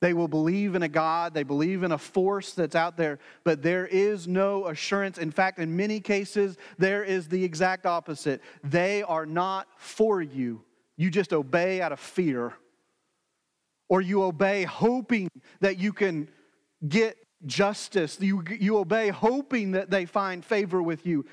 They 0.00 0.12
will 0.12 0.28
believe 0.28 0.74
in 0.74 0.82
a 0.82 0.88
God, 0.88 1.34
they 1.34 1.42
believe 1.42 1.82
in 1.82 1.92
a 1.92 1.98
force 1.98 2.52
that's 2.52 2.74
out 2.74 2.96
there, 2.96 3.18
but 3.42 3.62
there 3.62 3.86
is 3.86 4.28
no 4.28 4.66
assurance. 4.68 5.18
In 5.18 5.30
fact, 5.30 5.58
in 5.58 5.76
many 5.76 5.98
cases, 5.98 6.56
there 6.78 7.02
is 7.02 7.26
the 7.26 7.42
exact 7.42 7.86
opposite. 7.86 8.42
They 8.62 9.02
are 9.02 9.26
not 9.26 9.66
for 9.76 10.20
you. 10.20 10.62
You 10.96 11.10
just 11.10 11.32
obey 11.32 11.80
out 11.80 11.92
of 11.92 12.00
fear, 12.00 12.54
or 13.88 14.00
you 14.00 14.22
obey 14.22 14.64
hoping 14.64 15.28
that 15.60 15.78
you 15.78 15.92
can 15.92 16.28
get 16.86 17.16
justice. 17.46 18.18
You, 18.20 18.42
you 18.58 18.78
obey 18.78 19.08
hoping 19.08 19.72
that 19.72 19.90
they 19.90 20.06
find 20.06 20.44
favor 20.44 20.82
with 20.82 21.06
you. 21.06 21.26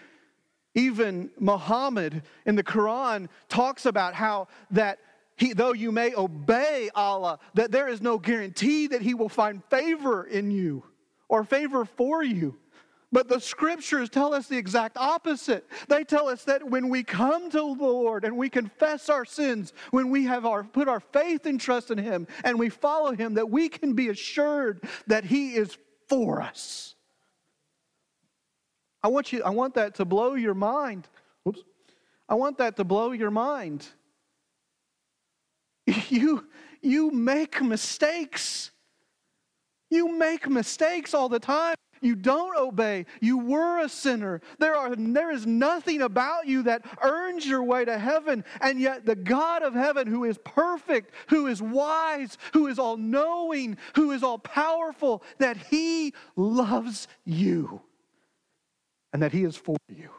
Even 0.73 1.29
Muhammad 1.39 2.23
in 2.45 2.55
the 2.55 2.63
Quran 2.63 3.27
talks 3.49 3.85
about 3.85 4.13
how 4.13 4.47
that 4.71 4.99
he, 5.35 5.53
though 5.53 5.73
you 5.73 5.91
may 5.91 6.13
obey 6.13 6.89
Allah, 6.93 7.39
that 7.55 7.71
there 7.71 7.87
is 7.87 8.01
no 8.01 8.17
guarantee 8.17 8.87
that 8.87 9.01
he 9.01 9.13
will 9.13 9.29
find 9.29 9.63
favor 9.65 10.23
in 10.23 10.51
you 10.51 10.83
or 11.27 11.43
favor 11.43 11.83
for 11.83 12.23
you. 12.23 12.57
But 13.11 13.27
the 13.27 13.39
scriptures 13.39 14.09
tell 14.09 14.33
us 14.33 14.47
the 14.47 14.57
exact 14.57 14.97
opposite. 14.97 15.67
They 15.89 16.05
tell 16.05 16.29
us 16.29 16.45
that 16.45 16.63
when 16.63 16.87
we 16.87 17.03
come 17.03 17.49
to 17.51 17.57
the 17.57 17.61
Lord 17.83 18.23
and 18.23 18.37
we 18.37 18.49
confess 18.49 19.09
our 19.09 19.25
sins, 19.25 19.73
when 19.91 20.09
we 20.09 20.25
have 20.25 20.45
our, 20.45 20.63
put 20.63 20.87
our 20.87 21.01
faith 21.01 21.45
and 21.45 21.59
trust 21.59 21.91
in 21.91 21.97
Him 21.97 22.25
and 22.45 22.57
we 22.57 22.69
follow 22.69 23.13
Him, 23.13 23.33
that 23.33 23.49
we 23.49 23.67
can 23.67 23.93
be 23.93 24.07
assured 24.07 24.83
that 25.07 25.25
He 25.25 25.55
is 25.55 25.77
for 26.07 26.41
us. 26.41 26.95
I 29.03 29.09
want 29.09 29.33
you, 29.33 29.43
I 29.43 29.49
want 29.49 29.73
that 29.73 29.95
to 29.95 30.05
blow 30.05 30.35
your 30.35 30.53
mind. 30.53 31.07
Oops. 31.47 31.59
I 32.29 32.35
want 32.35 32.59
that 32.59 32.77
to 32.77 32.83
blow 32.83 33.11
your 33.11 33.31
mind. 33.31 33.87
You, 36.09 36.45
you 36.81 37.11
make 37.11 37.61
mistakes. 37.61 38.71
You 39.89 40.17
make 40.17 40.47
mistakes 40.47 41.13
all 41.13 41.27
the 41.27 41.39
time. 41.39 41.75
You 42.01 42.15
don't 42.15 42.57
obey. 42.57 43.05
You 43.21 43.37
were 43.37 43.79
a 43.79 43.87
sinner. 43.87 44.41
There, 44.57 44.75
are, 44.75 44.95
there 44.95 45.31
is 45.31 45.45
nothing 45.45 46.01
about 46.01 46.47
you 46.47 46.63
that 46.63 46.83
earns 47.01 47.45
your 47.45 47.63
way 47.63 47.85
to 47.85 47.97
heaven. 47.97 48.43
And 48.59 48.79
yet, 48.81 49.05
the 49.05 49.15
God 49.15 49.61
of 49.61 49.75
heaven, 49.75 50.07
who 50.07 50.23
is 50.23 50.39
perfect, 50.39 51.13
who 51.27 51.45
is 51.45 51.61
wise, 51.61 52.39
who 52.53 52.67
is 52.67 52.79
all 52.79 52.97
knowing, 52.97 53.77
who 53.95 54.11
is 54.11 54.23
all 54.23 54.39
powerful, 54.39 55.21
that 55.37 55.57
He 55.57 56.15
loves 56.35 57.07
you 57.23 57.81
and 59.13 59.21
that 59.21 59.31
He 59.31 59.43
is 59.43 59.55
for 59.55 59.77
you 59.87 60.09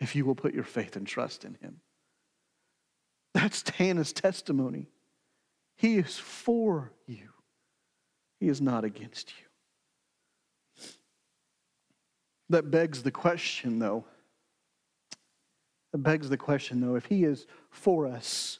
if 0.00 0.16
you 0.16 0.24
will 0.24 0.34
put 0.34 0.52
your 0.52 0.64
faith 0.64 0.96
and 0.96 1.06
trust 1.06 1.44
in 1.44 1.56
Him. 1.62 1.80
That's 3.32 3.62
Hannah's 3.70 4.12
testimony. 4.12 4.88
He 5.76 5.98
is 5.98 6.18
for 6.18 6.90
you, 7.06 7.28
He 8.40 8.48
is 8.48 8.60
not 8.60 8.84
against 8.84 9.30
you. 9.38 9.46
That 12.52 12.70
begs 12.70 13.02
the 13.02 13.10
question, 13.10 13.78
though. 13.78 14.04
That 15.92 16.02
begs 16.02 16.28
the 16.28 16.36
question, 16.36 16.82
though, 16.82 16.96
if 16.96 17.06
He 17.06 17.24
is 17.24 17.46
for 17.70 18.06
us, 18.06 18.58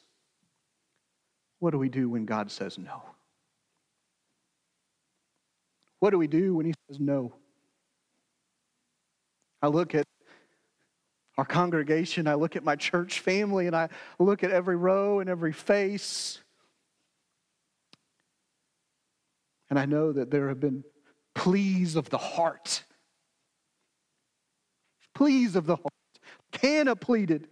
what 1.58 1.72
do 1.72 1.78
we 1.78 1.90
do 1.90 2.08
when 2.08 2.24
God 2.24 2.50
says 2.50 2.78
no? 2.78 3.02
What 5.98 6.08
do 6.08 6.16
we 6.16 6.26
do 6.26 6.54
when 6.54 6.64
He 6.64 6.72
says 6.88 7.00
no? 7.00 7.34
I 9.60 9.68
look 9.68 9.94
at 9.94 10.06
our 11.36 11.44
congregation, 11.44 12.26
I 12.26 12.34
look 12.34 12.56
at 12.56 12.64
my 12.64 12.76
church 12.76 13.20
family, 13.20 13.66
and 13.66 13.76
I 13.76 13.90
look 14.18 14.42
at 14.42 14.50
every 14.50 14.76
row 14.76 15.20
and 15.20 15.28
every 15.28 15.52
face. 15.52 16.38
And 19.68 19.78
I 19.78 19.84
know 19.84 20.12
that 20.12 20.30
there 20.30 20.48
have 20.48 20.60
been 20.60 20.82
pleas 21.34 21.94
of 21.94 22.08
the 22.08 22.16
heart 22.16 22.84
pleas 25.22 25.54
of 25.54 25.66
the 25.66 25.76
heart. 25.76 25.86
Hannah 26.60 26.96
pleaded 26.96 27.46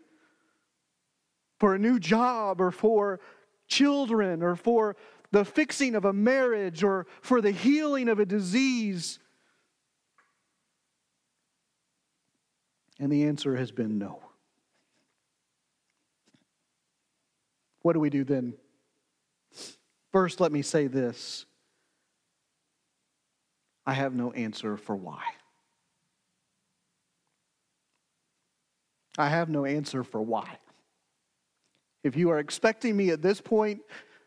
for 1.61 1.77
a 1.77 1.79
new 1.79 2.01
job 2.01 2.61
or 2.61 2.73
for 2.73 3.21
children 3.69 4.43
or 4.43 4.57
for 4.57 4.97
the 5.31 5.45
fixing 5.45 5.95
of 5.95 6.05
a 6.05 6.13
marriage 6.13 6.83
or 6.83 7.07
for 7.23 7.41
the 7.41 7.53
healing 7.53 8.09
of 8.09 8.19
a 8.19 8.27
disease. 8.27 9.21
And 12.99 13.13
the 13.13 13.23
answer 13.23 13.55
has 13.55 13.71
been 13.71 13.99
no. 13.99 14.19
What 17.83 17.93
do 17.93 18.01
we 18.01 18.11
do 18.11 18.25
then? 18.25 18.55
First, 20.11 20.41
let 20.41 20.51
me 20.51 20.63
say 20.63 20.89
this 20.89 21.47
I 23.87 23.93
have 23.93 24.13
no 24.13 24.33
answer 24.33 24.77
for 24.77 24.97
why. 24.97 25.23
I 29.19 29.29
have 29.29 29.49
no 29.49 29.65
answer 29.65 30.05
for 30.05 30.21
why. 30.21 30.59
If 32.03 32.17
you 32.17 32.31
are 32.31 32.39
expecting 32.39 32.97
me 32.97 33.11
at 33.11 33.23
this 33.23 33.41
point 33.41 33.81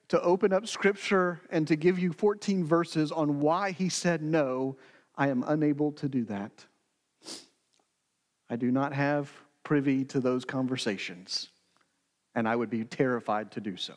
to 0.10 0.22
open 0.22 0.54
up 0.54 0.68
scripture 0.68 1.42
and 1.50 1.68
to 1.68 1.76
give 1.76 1.98
you 1.98 2.14
14 2.14 2.64
verses 2.64 3.12
on 3.12 3.40
why 3.40 3.72
he 3.72 3.90
said 3.90 4.22
no, 4.22 4.78
I 5.16 5.30
am 5.30 5.44
unable 5.48 5.92
to 5.94 6.08
do 6.08 6.26
that. 6.26 6.66
I 8.50 8.56
do 8.56 8.72
not 8.72 8.94
have 8.94 9.32
privy 9.64 10.04
to 10.06 10.20
those 10.20 10.46
conversations, 10.46 11.50
and 12.36 12.48
I 12.48 12.56
would 12.56 12.70
be 12.70 12.84
terrified 12.84 13.52
to 13.54 13.62
do 13.62 13.78
so. 13.78 13.96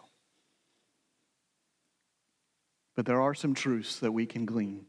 But 2.94 3.04
there 3.04 3.20
are 3.20 3.34
some 3.34 3.52
truths 3.52 3.98
that 4.00 4.12
we 4.12 4.24
can 4.24 4.46
glean. 4.46 4.86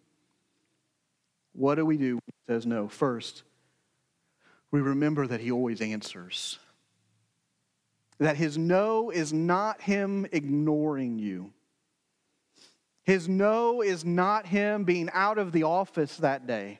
What 1.53 1.75
do 1.75 1.85
we 1.85 1.97
do 1.97 2.15
when 2.15 2.21
he 2.27 2.53
says 2.53 2.65
no? 2.65 2.87
First, 2.87 3.43
we 4.77 4.89
remember 4.89 5.25
that 5.25 5.41
He 5.41 5.51
always 5.51 5.81
answers. 5.81 6.59
That 8.19 8.37
His 8.37 8.57
no 8.57 9.09
is 9.09 9.33
not 9.33 9.81
Him 9.81 10.27
ignoring 10.31 11.17
you. 11.17 11.51
His 13.03 13.27
no 13.27 13.81
is 13.81 14.05
not 14.05 14.45
Him 14.45 14.83
being 14.83 15.09
out 15.13 15.39
of 15.39 15.51
the 15.51 15.63
office 15.63 16.17
that 16.17 16.45
day. 16.45 16.79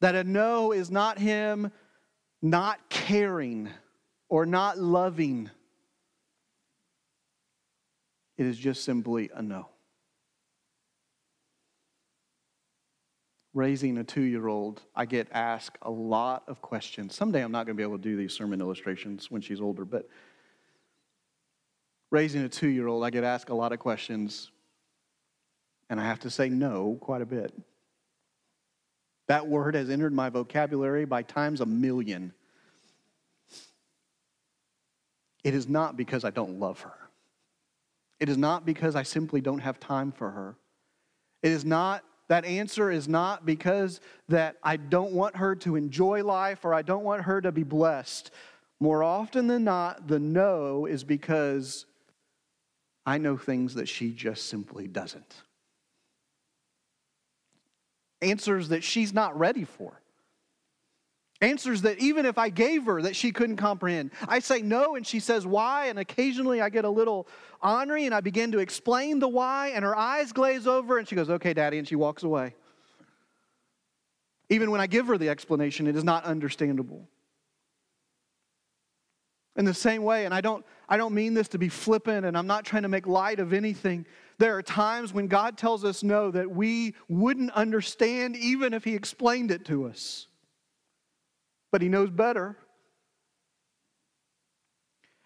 That 0.00 0.16
a 0.16 0.24
no 0.24 0.72
is 0.72 0.90
not 0.90 1.18
Him 1.18 1.70
not 2.42 2.90
caring 2.90 3.70
or 4.28 4.46
not 4.46 4.78
loving. 4.78 5.48
It 8.36 8.46
is 8.46 8.58
just 8.58 8.84
simply 8.84 9.30
a 9.32 9.42
no. 9.42 9.68
Raising 13.56 13.96
a 13.96 14.04
two 14.04 14.22
year 14.22 14.48
old, 14.48 14.82
I 14.94 15.06
get 15.06 15.28
asked 15.32 15.78
a 15.80 15.90
lot 15.90 16.44
of 16.46 16.60
questions. 16.60 17.14
Someday 17.14 17.42
I'm 17.42 17.50
not 17.50 17.64
going 17.64 17.74
to 17.74 17.80
be 17.80 17.82
able 17.82 17.96
to 17.96 18.02
do 18.02 18.16
these 18.16 18.34
sermon 18.34 18.60
illustrations 18.60 19.30
when 19.30 19.40
she's 19.40 19.62
older, 19.62 19.86
but 19.86 20.08
raising 22.10 22.42
a 22.42 22.50
two 22.50 22.68
year 22.68 22.86
old, 22.86 23.02
I 23.02 23.08
get 23.10 23.24
asked 23.24 23.48
a 23.48 23.54
lot 23.54 23.72
of 23.72 23.78
questions, 23.78 24.50
and 25.88 25.98
I 25.98 26.04
have 26.04 26.20
to 26.20 26.30
say 26.30 26.50
no 26.50 26.98
quite 27.00 27.22
a 27.22 27.26
bit. 27.26 27.52
That 29.26 29.48
word 29.48 29.74
has 29.74 29.88
entered 29.88 30.12
my 30.12 30.28
vocabulary 30.28 31.06
by 31.06 31.22
times 31.22 31.62
a 31.62 31.66
million. 31.66 32.34
It 35.42 35.54
is 35.54 35.66
not 35.66 35.96
because 35.96 36.24
I 36.24 36.30
don't 36.30 36.60
love 36.60 36.80
her. 36.80 36.94
It 38.20 38.28
is 38.28 38.36
not 38.36 38.66
because 38.66 38.94
I 38.94 39.02
simply 39.02 39.40
don't 39.40 39.60
have 39.60 39.80
time 39.80 40.12
for 40.12 40.30
her. 40.30 40.56
It 41.42 41.52
is 41.52 41.64
not, 41.64 42.04
that 42.28 42.44
answer 42.44 42.90
is 42.90 43.08
not 43.08 43.46
because 43.46 44.00
that 44.28 44.56
I 44.62 44.76
don't 44.76 45.12
want 45.12 45.36
her 45.36 45.54
to 45.56 45.76
enjoy 45.76 46.24
life 46.24 46.64
or 46.64 46.74
I 46.74 46.82
don't 46.82 47.04
want 47.04 47.22
her 47.22 47.40
to 47.40 47.52
be 47.52 47.62
blessed. 47.62 48.30
More 48.80 49.02
often 49.02 49.46
than 49.46 49.64
not, 49.64 50.08
the 50.08 50.18
no 50.18 50.86
is 50.86 51.04
because 51.04 51.86
I 53.04 53.18
know 53.18 53.36
things 53.36 53.74
that 53.74 53.88
she 53.88 54.10
just 54.10 54.48
simply 54.48 54.88
doesn't. 54.88 55.42
Answers 58.20 58.70
that 58.70 58.82
she's 58.82 59.14
not 59.14 59.38
ready 59.38 59.64
for. 59.64 60.00
Answers 61.46 61.82
that 61.82 62.00
even 62.00 62.26
if 62.26 62.38
I 62.38 62.48
gave 62.48 62.86
her 62.86 63.00
that 63.02 63.14
she 63.14 63.30
couldn't 63.30 63.56
comprehend. 63.56 64.10
I 64.26 64.40
say 64.40 64.62
no 64.62 64.96
and 64.96 65.06
she 65.06 65.20
says 65.20 65.46
why 65.46 65.86
and 65.86 65.96
occasionally 65.96 66.60
I 66.60 66.70
get 66.70 66.84
a 66.84 66.90
little 66.90 67.28
ornery 67.62 68.04
and 68.04 68.12
I 68.12 68.20
begin 68.20 68.50
to 68.50 68.58
explain 68.58 69.20
the 69.20 69.28
why 69.28 69.68
and 69.68 69.84
her 69.84 69.96
eyes 69.96 70.32
glaze 70.32 70.66
over 70.66 70.98
and 70.98 71.06
she 71.06 71.14
goes, 71.14 71.30
"Okay, 71.30 71.54
daddy," 71.54 71.78
and 71.78 71.86
she 71.86 71.94
walks 71.94 72.24
away. 72.24 72.56
Even 74.48 74.72
when 74.72 74.80
I 74.80 74.88
give 74.88 75.06
her 75.06 75.16
the 75.16 75.28
explanation, 75.28 75.86
it 75.86 75.94
is 75.94 76.02
not 76.02 76.24
understandable. 76.24 77.08
In 79.54 79.64
the 79.64 79.74
same 79.74 80.02
way, 80.02 80.24
and 80.24 80.34
I 80.34 80.40
don't 80.40 80.66
I 80.88 80.96
don't 80.96 81.14
mean 81.14 81.34
this 81.34 81.46
to 81.48 81.58
be 81.58 81.68
flippant 81.68 82.26
and 82.26 82.36
I'm 82.36 82.48
not 82.48 82.64
trying 82.64 82.82
to 82.82 82.88
make 82.88 83.06
light 83.06 83.38
of 83.38 83.52
anything. 83.52 84.04
There 84.38 84.56
are 84.56 84.62
times 84.62 85.12
when 85.12 85.28
God 85.28 85.56
tells 85.56 85.84
us 85.84 86.02
no 86.02 86.32
that 86.32 86.50
we 86.50 86.96
wouldn't 87.08 87.52
understand 87.52 88.34
even 88.34 88.74
if 88.74 88.82
he 88.82 88.96
explained 88.96 89.52
it 89.52 89.64
to 89.66 89.86
us 89.86 90.26
but 91.76 91.82
he 91.82 91.90
knows 91.90 92.08
better. 92.08 92.56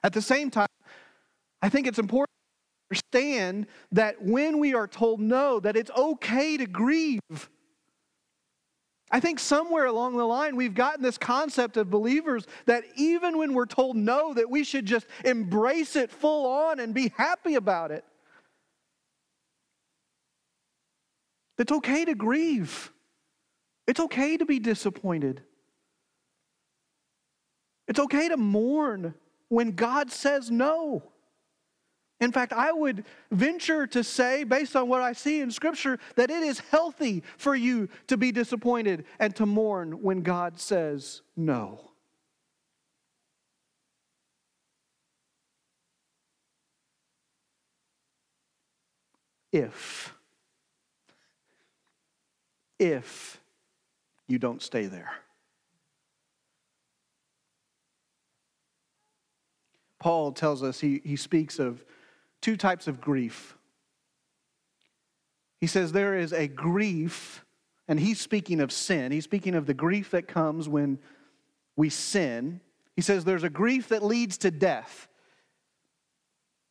At 0.02 0.12
the 0.12 0.20
same 0.20 0.50
time, 0.50 0.66
I 1.62 1.68
think 1.68 1.86
it's 1.86 2.00
important 2.00 2.28
to 2.90 2.96
understand 2.96 3.68
that 3.92 4.20
when 4.20 4.58
we 4.58 4.74
are 4.74 4.88
told 4.88 5.20
no, 5.20 5.60
that 5.60 5.76
it's 5.76 5.92
okay 5.96 6.56
to 6.56 6.66
grieve. 6.66 7.20
I 9.12 9.20
think 9.20 9.38
somewhere 9.38 9.86
along 9.86 10.16
the 10.16 10.24
line 10.24 10.56
we've 10.56 10.74
gotten 10.74 11.04
this 11.04 11.18
concept 11.18 11.76
of 11.76 11.88
believers 11.88 12.48
that 12.66 12.82
even 12.96 13.38
when 13.38 13.54
we're 13.54 13.64
told 13.64 13.94
no, 13.94 14.34
that 14.34 14.50
we 14.50 14.64
should 14.64 14.86
just 14.86 15.06
embrace 15.24 15.94
it 15.94 16.10
full 16.10 16.46
on 16.50 16.80
and 16.80 16.92
be 16.92 17.12
happy 17.16 17.54
about 17.54 17.92
it. 17.92 18.04
It's 21.58 21.70
okay 21.70 22.06
to 22.06 22.16
grieve. 22.16 22.90
It's 23.86 24.00
okay 24.00 24.36
to 24.36 24.44
be 24.44 24.58
disappointed. 24.58 25.44
It's 27.90 27.98
okay 27.98 28.28
to 28.28 28.36
mourn 28.36 29.14
when 29.48 29.72
God 29.72 30.12
says 30.12 30.48
no. 30.48 31.02
In 32.20 32.30
fact, 32.30 32.52
I 32.52 32.70
would 32.70 33.04
venture 33.32 33.84
to 33.88 34.04
say, 34.04 34.44
based 34.44 34.76
on 34.76 34.88
what 34.88 35.02
I 35.02 35.12
see 35.12 35.40
in 35.40 35.50
Scripture, 35.50 35.98
that 36.14 36.30
it 36.30 36.44
is 36.44 36.60
healthy 36.60 37.24
for 37.36 37.56
you 37.56 37.88
to 38.06 38.16
be 38.16 38.30
disappointed 38.30 39.06
and 39.18 39.34
to 39.34 39.44
mourn 39.44 40.02
when 40.02 40.22
God 40.22 40.60
says 40.60 41.22
no. 41.36 41.90
If, 49.50 50.14
if 52.78 53.40
you 54.28 54.38
don't 54.38 54.62
stay 54.62 54.86
there. 54.86 55.10
Paul 60.00 60.32
tells 60.32 60.62
us, 60.62 60.80
he, 60.80 61.00
he 61.04 61.14
speaks 61.14 61.58
of 61.58 61.84
two 62.40 62.56
types 62.56 62.88
of 62.88 63.00
grief. 63.00 63.56
He 65.60 65.66
says 65.66 65.92
there 65.92 66.16
is 66.16 66.32
a 66.32 66.48
grief, 66.48 67.44
and 67.86 68.00
he's 68.00 68.18
speaking 68.18 68.60
of 68.60 68.72
sin. 68.72 69.12
He's 69.12 69.24
speaking 69.24 69.54
of 69.54 69.66
the 69.66 69.74
grief 69.74 70.10
that 70.12 70.26
comes 70.26 70.68
when 70.68 70.98
we 71.76 71.90
sin. 71.90 72.60
He 72.96 73.02
says 73.02 73.24
there's 73.24 73.44
a 73.44 73.50
grief 73.50 73.88
that 73.88 74.02
leads 74.02 74.38
to 74.38 74.50
death. 74.50 75.06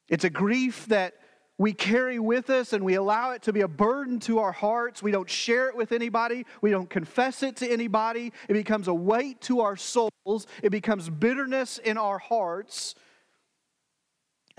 It's 0.09 0.23
a 0.23 0.29
grief 0.29 0.87
that 0.87 1.13
we 1.59 1.73
carry 1.73 2.19
with 2.19 2.49
us 2.49 2.73
and 2.73 2.83
we 2.83 2.95
allow 2.95 3.31
it 3.31 3.43
to 3.43 3.53
be 3.53 3.61
a 3.61 3.67
burden 3.67 4.19
to 4.21 4.39
our 4.39 4.53
hearts. 4.53 5.03
We 5.03 5.11
don't 5.11 5.29
share 5.29 5.67
it 5.67 5.75
with 5.75 5.91
anybody. 5.91 6.45
We 6.61 6.71
don't 6.71 6.89
confess 6.89 7.43
it 7.43 7.57
to 7.57 7.69
anybody. 7.69 8.31
It 8.47 8.53
becomes 8.53 8.87
a 8.87 8.93
weight 8.93 9.41
to 9.41 9.59
our 9.59 9.75
souls. 9.75 10.47
It 10.63 10.69
becomes 10.71 11.09
bitterness 11.09 11.77
in 11.77 11.97
our 11.97 12.17
hearts. 12.17 12.95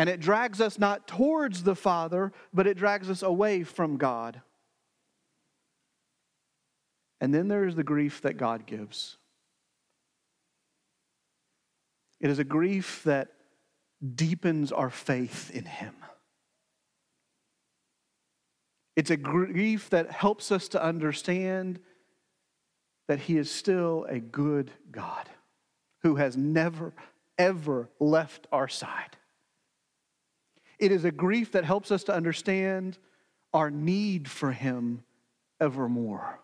And 0.00 0.08
it 0.08 0.18
drags 0.18 0.62
us 0.62 0.78
not 0.78 1.06
towards 1.06 1.62
the 1.62 1.74
Father, 1.74 2.32
but 2.54 2.66
it 2.66 2.78
drags 2.78 3.10
us 3.10 3.22
away 3.22 3.64
from 3.64 3.98
God. 3.98 4.40
And 7.20 7.34
then 7.34 7.48
there 7.48 7.66
is 7.66 7.74
the 7.74 7.84
grief 7.84 8.22
that 8.22 8.38
God 8.38 8.64
gives. 8.64 9.18
It 12.18 12.30
is 12.30 12.38
a 12.38 12.44
grief 12.44 13.02
that 13.04 13.28
deepens 14.14 14.72
our 14.72 14.88
faith 14.88 15.50
in 15.50 15.66
Him. 15.66 15.94
It's 18.96 19.10
a 19.10 19.18
grief 19.18 19.90
that 19.90 20.10
helps 20.10 20.50
us 20.50 20.68
to 20.68 20.82
understand 20.82 21.78
that 23.06 23.18
He 23.18 23.36
is 23.36 23.50
still 23.50 24.06
a 24.08 24.18
good 24.18 24.70
God 24.90 25.28
who 26.04 26.14
has 26.16 26.38
never, 26.38 26.94
ever 27.36 27.90
left 28.00 28.46
our 28.50 28.66
side. 28.66 29.18
It 30.80 30.90
is 30.92 31.04
a 31.04 31.12
grief 31.12 31.52
that 31.52 31.64
helps 31.64 31.90
us 31.90 32.04
to 32.04 32.14
understand 32.14 32.98
our 33.52 33.70
need 33.70 34.28
for 34.28 34.50
Him 34.50 35.04
evermore. 35.60 36.40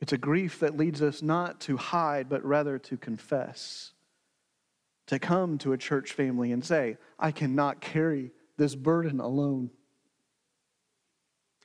It's 0.00 0.12
a 0.12 0.18
grief 0.18 0.58
that 0.58 0.76
leads 0.76 1.00
us 1.00 1.22
not 1.22 1.60
to 1.62 1.76
hide, 1.76 2.28
but 2.28 2.44
rather 2.44 2.78
to 2.80 2.96
confess, 2.96 3.92
to 5.06 5.18
come 5.18 5.56
to 5.58 5.72
a 5.72 5.78
church 5.78 6.12
family 6.12 6.52
and 6.52 6.62
say, 6.62 6.98
I 7.18 7.30
cannot 7.30 7.80
carry 7.80 8.32
this 8.56 8.74
burden 8.74 9.20
alone. 9.20 9.70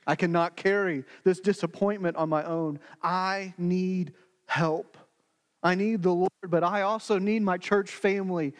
I 0.06 0.14
cannot 0.14 0.56
carry 0.56 1.04
this 1.24 1.40
disappointment 1.40 2.16
on 2.16 2.28
my 2.28 2.44
own. 2.44 2.78
I 3.02 3.54
need 3.58 4.14
help. 4.46 4.96
I 5.62 5.74
need 5.74 6.02
the 6.02 6.14
Lord, 6.14 6.30
but 6.48 6.64
I 6.64 6.82
also 6.82 7.18
need 7.18 7.42
my 7.42 7.58
church 7.58 7.90
family 7.90 8.54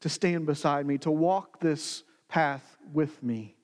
to 0.00 0.08
stand 0.08 0.46
beside 0.46 0.86
me, 0.86 0.98
to 0.98 1.10
walk 1.10 1.60
this 1.60 2.02
path 2.28 2.76
with 2.92 3.22
me. 3.22 3.56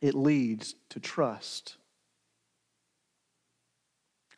It 0.00 0.14
leads 0.14 0.74
to 0.90 1.00
trust. 1.00 1.76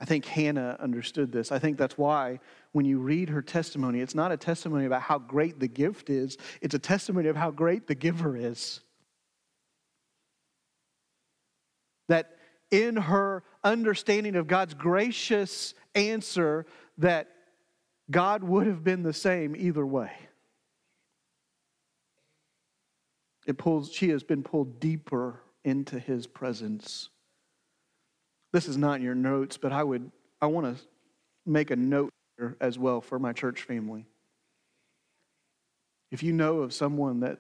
I 0.01 0.05
think 0.05 0.27
Hannah 0.27 0.77
understood 0.79 1.33
this. 1.33 1.51
I 1.51 1.59
think 1.59 1.79
that's 1.79 1.97
why 1.97 2.41
when 2.73 2.85
you 2.85 2.99
read 2.99 3.31
her 3.31 3.41
testimony, 3.41 4.01
it's 4.01 4.15
not 4.15 4.33
a 4.33 4.37
testimony 4.37 4.85
about 4.85 5.03
how 5.03 5.19
great 5.19 5.59
the 5.59 5.69
gift 5.69 6.11
is, 6.11 6.37
it's 6.61 6.75
a 6.75 6.79
testimony 6.79 7.29
of 7.29 7.37
how 7.37 7.51
great 7.51 7.87
the 7.87 7.95
giver 7.95 8.37
is. 8.37 8.81
That 12.09 12.37
in 12.71 12.97
her 12.97 13.43
understanding 13.65 14.37
of 14.37 14.47
God's 14.47 14.75
gracious 14.75 15.75
answer, 15.95 16.67
that 16.99 17.29
God 18.11 18.45
would 18.45 18.67
have 18.67 18.85
been 18.85 19.03
the 19.03 19.13
same 19.13 19.57
either 19.57 19.85
way. 19.85 20.13
It 23.47 23.59
pulls, 23.59 23.93
she 23.93 24.11
has 24.11 24.23
been 24.23 24.43
pulled 24.43 24.81
deeper 24.81 25.41
into 25.65 25.99
his 25.99 26.27
presence. 26.27 27.09
This 28.53 28.69
is 28.69 28.77
not 28.77 28.99
in 28.99 29.03
your 29.03 29.15
notes, 29.15 29.57
but 29.57 29.73
I 29.73 29.83
would 29.83 30.11
I 30.41 30.47
want 30.47 30.77
to 30.77 30.83
make 31.45 31.71
a 31.71 31.77
note 31.77 32.11
here 32.37 32.57
as 32.61 32.79
well 32.79 33.01
for 33.01 33.19
my 33.19 33.33
church 33.33 33.63
family. 33.63 34.07
If 36.11 36.23
you 36.23 36.33
know 36.33 36.59
of 36.59 36.73
someone 36.73 37.21
that 37.21 37.39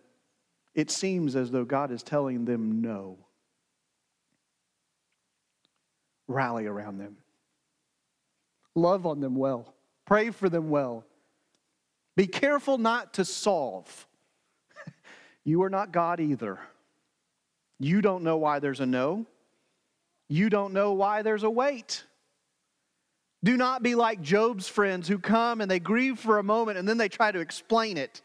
it 0.74 0.90
seems 0.90 1.36
as 1.36 1.50
though 1.50 1.64
God 1.64 1.90
is 1.90 2.02
telling 2.02 2.44
them 2.44 2.82
no, 2.82 3.18
rally 6.28 6.66
around 6.66 6.98
them. 6.98 7.16
Love 8.74 9.06
on 9.06 9.20
them 9.20 9.36
well. 9.36 9.74
Pray 10.04 10.30
for 10.30 10.48
them 10.48 10.68
well. 10.68 11.04
Be 12.14 12.26
careful 12.26 12.78
not 12.78 13.14
to 13.14 13.24
solve. 13.24 14.06
You 15.46 15.62
are 15.62 15.70
not 15.70 15.92
God 15.92 16.18
either. 16.18 16.58
You 17.78 18.02
don't 18.02 18.24
know 18.24 18.36
why 18.36 18.58
there's 18.58 18.80
a 18.80 18.86
no. 18.86 19.26
You 20.28 20.50
don't 20.50 20.72
know 20.72 20.92
why 20.92 21.22
there's 21.22 21.44
a 21.44 21.50
wait. 21.50 22.02
Do 23.44 23.56
not 23.56 23.80
be 23.80 23.94
like 23.94 24.20
Job's 24.20 24.66
friends 24.66 25.06
who 25.06 25.20
come 25.20 25.60
and 25.60 25.70
they 25.70 25.78
grieve 25.78 26.18
for 26.18 26.38
a 26.38 26.42
moment 26.42 26.78
and 26.78 26.88
then 26.88 26.98
they 26.98 27.08
try 27.08 27.30
to 27.30 27.38
explain 27.38 27.96
it. 27.96 28.22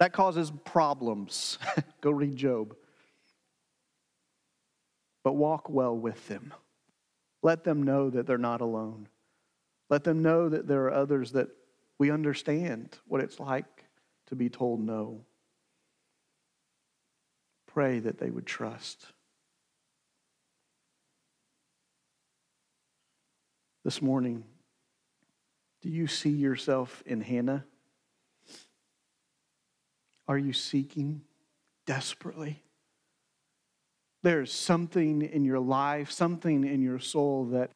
That 0.00 0.12
causes 0.12 0.50
problems. 0.64 1.58
Go 2.00 2.10
read 2.10 2.36
Job. 2.36 2.74
but 5.22 5.34
walk 5.34 5.70
well 5.70 5.96
with 5.96 6.26
them. 6.26 6.52
Let 7.44 7.62
them 7.62 7.84
know 7.84 8.10
that 8.10 8.26
they're 8.26 8.38
not 8.38 8.60
alone. 8.60 9.06
Let 9.88 10.02
them 10.02 10.20
know 10.20 10.48
that 10.48 10.66
there 10.66 10.86
are 10.86 10.92
others 10.92 11.30
that 11.32 11.48
we 11.96 12.10
understand 12.10 12.98
what 13.06 13.20
it's 13.20 13.38
like 13.38 13.84
to 14.26 14.34
be 14.34 14.48
told 14.48 14.80
no. 14.80 15.20
Pray 17.76 17.98
that 17.98 18.18
they 18.18 18.30
would 18.30 18.46
trust. 18.46 19.04
This 23.84 24.00
morning, 24.00 24.44
do 25.82 25.90
you 25.90 26.06
see 26.06 26.30
yourself 26.30 27.02
in 27.04 27.20
Hannah? 27.20 27.66
Are 30.26 30.38
you 30.38 30.54
seeking 30.54 31.20
desperately? 31.84 32.62
There's 34.22 34.50
something 34.50 35.20
in 35.20 35.44
your 35.44 35.60
life, 35.60 36.10
something 36.10 36.64
in 36.64 36.80
your 36.80 36.98
soul 36.98 37.44
that 37.50 37.72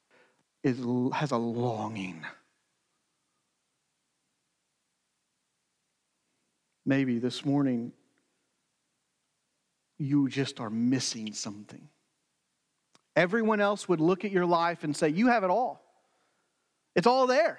is, 0.64 0.78
has 1.12 1.30
a 1.30 1.36
longing. 1.36 2.24
Maybe 6.86 7.18
this 7.18 7.44
morning 7.44 7.92
you 10.01 10.28
just 10.28 10.61
are 10.61 10.70
missing 10.70 11.32
something. 11.32 11.88
Everyone 13.16 13.61
else 13.61 13.88
would 13.88 14.01
look 14.01 14.24
at 14.24 14.30
your 14.30 14.46
life 14.46 14.82
and 14.82 14.96
say, 14.96 15.09
You 15.09 15.28
have 15.28 15.44
it 15.44 15.51
all. 15.51 15.82
It's 16.96 17.07
all 17.07 17.26
there. 17.26 17.59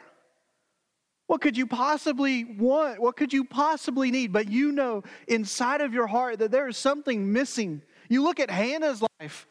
What 1.28 1.40
could 1.40 1.56
you 1.56 1.66
possibly 1.66 2.44
want? 2.44 3.00
What 3.00 3.16
could 3.16 3.32
you 3.32 3.46
possibly 3.46 4.12
need? 4.12 4.34
But 4.34 4.50
you 4.50 4.72
know 4.72 5.04
inside 5.28 5.80
of 5.80 5.94
your 5.94 6.08
heart 6.08 6.40
that 6.40 6.52
there 6.52 6.68
is 6.68 6.76
something 6.76 7.32
missing. 7.32 7.82
You 8.10 8.24
look 8.24 8.40
at 8.40 8.50
Hannah's 8.50 9.02
life. 9.20 9.48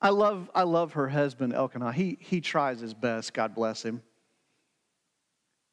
I 0.00 0.08
love, 0.08 0.50
I 0.52 0.64
love 0.64 0.94
her 0.94 1.08
husband, 1.08 1.52
Elkanah. 1.52 1.92
He, 1.92 2.18
he 2.20 2.40
tries 2.40 2.80
his 2.80 2.92
best, 2.92 3.34
God 3.34 3.54
bless 3.54 3.84
him. 3.84 4.02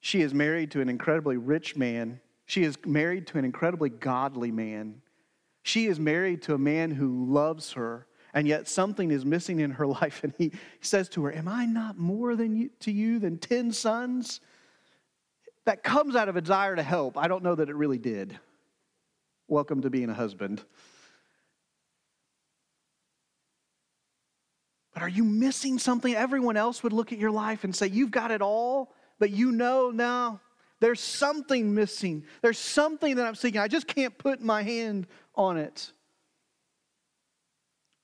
She 0.02 0.22
is 0.22 0.34
married 0.34 0.72
to 0.72 0.82
an 0.82 0.90
incredibly 0.90 1.38
rich 1.38 1.76
man. 1.76 2.22
She 2.46 2.64
is 2.64 2.78
married 2.86 3.26
to 3.28 3.40
an 3.40 3.46
incredibly 3.46 3.90
godly 3.90 4.52
man. 4.52 5.02
She 5.70 5.86
is 5.86 6.00
married 6.00 6.42
to 6.44 6.56
a 6.56 6.58
man 6.58 6.90
who 6.90 7.26
loves 7.32 7.74
her, 7.74 8.08
and 8.34 8.48
yet 8.48 8.68
something 8.68 9.12
is 9.12 9.24
missing 9.24 9.60
in 9.60 9.70
her 9.70 9.86
life. 10.02 10.24
And 10.24 10.34
he 10.36 10.52
says 10.82 11.08
to 11.10 11.26
her, 11.26 11.32
Am 11.32 11.48
I 11.48 11.68
not 11.68 11.96
more 11.96 12.36
than 12.36 12.56
you, 12.56 12.72
to 12.80 12.92
you 12.92 13.20
than 13.20 13.38
10 13.38 13.72
sons? 13.72 14.42
That 15.66 15.84
comes 15.84 16.16
out 16.16 16.28
of 16.28 16.36
a 16.36 16.42
desire 16.42 16.76
to 16.76 16.82
help. 16.82 17.20
I 17.20 17.28
don't 17.28 17.44
know 17.44 17.54
that 17.54 17.70
it 17.70 17.76
really 17.76 18.00
did. 18.00 18.40
Welcome 19.48 19.84
to 19.84 19.92
being 19.92 20.10
a 20.10 20.14
husband. 20.16 20.64
But 24.96 25.04
are 25.04 25.10
you 25.10 25.24
missing 25.24 25.78
something? 25.78 26.16
Everyone 26.16 26.58
else 26.58 26.82
would 26.82 26.94
look 26.94 27.14
at 27.14 27.20
your 27.20 27.30
life 27.30 27.64
and 27.64 27.76
say, 27.76 27.86
You've 27.86 28.10
got 28.10 28.32
it 28.32 28.42
all, 28.42 28.96
but 29.20 29.30
you 29.30 29.52
know 29.52 29.92
now 29.92 30.42
there's 30.80 31.02
something 31.02 31.74
missing. 31.74 32.26
There's 32.42 32.60
something 32.60 33.16
that 33.16 33.26
I'm 33.26 33.36
seeking. 33.36 33.60
I 33.60 33.68
just 33.68 33.88
can't 33.88 34.18
put 34.18 34.42
my 34.42 34.64
hand 34.64 35.08
on 35.36 35.58
it. 35.58 35.92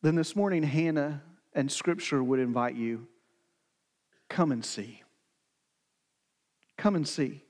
Then 0.02 0.16
this 0.16 0.36
morning, 0.36 0.62
Hannah 0.62 1.22
and 1.54 1.72
Scripture 1.72 2.24
would 2.24 2.40
invite 2.40 2.76
you 2.76 3.08
come 4.30 4.52
and 4.52 4.64
see. 4.64 5.02
Come 6.78 6.96
and 6.96 7.08
see. 7.08 7.42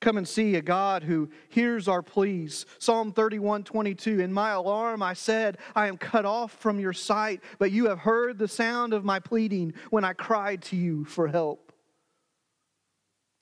Come 0.00 0.16
and 0.16 0.26
see 0.26 0.54
a 0.54 0.62
God 0.62 1.02
who 1.02 1.28
hears 1.50 1.86
our 1.86 2.00
pleas. 2.00 2.64
Psalm 2.78 3.12
31 3.12 3.64
22. 3.64 4.20
In 4.20 4.32
my 4.32 4.50
alarm, 4.50 5.02
I 5.02 5.12
said, 5.12 5.58
I 5.74 5.88
am 5.88 5.98
cut 5.98 6.24
off 6.24 6.52
from 6.52 6.80
your 6.80 6.94
sight, 6.94 7.42
but 7.58 7.72
you 7.72 7.88
have 7.88 7.98
heard 7.98 8.38
the 8.38 8.48
sound 8.48 8.94
of 8.94 9.04
my 9.04 9.20
pleading 9.20 9.74
when 9.90 10.04
I 10.04 10.14
cried 10.14 10.62
to 10.64 10.76
you 10.76 11.04
for 11.04 11.28
help. 11.28 11.69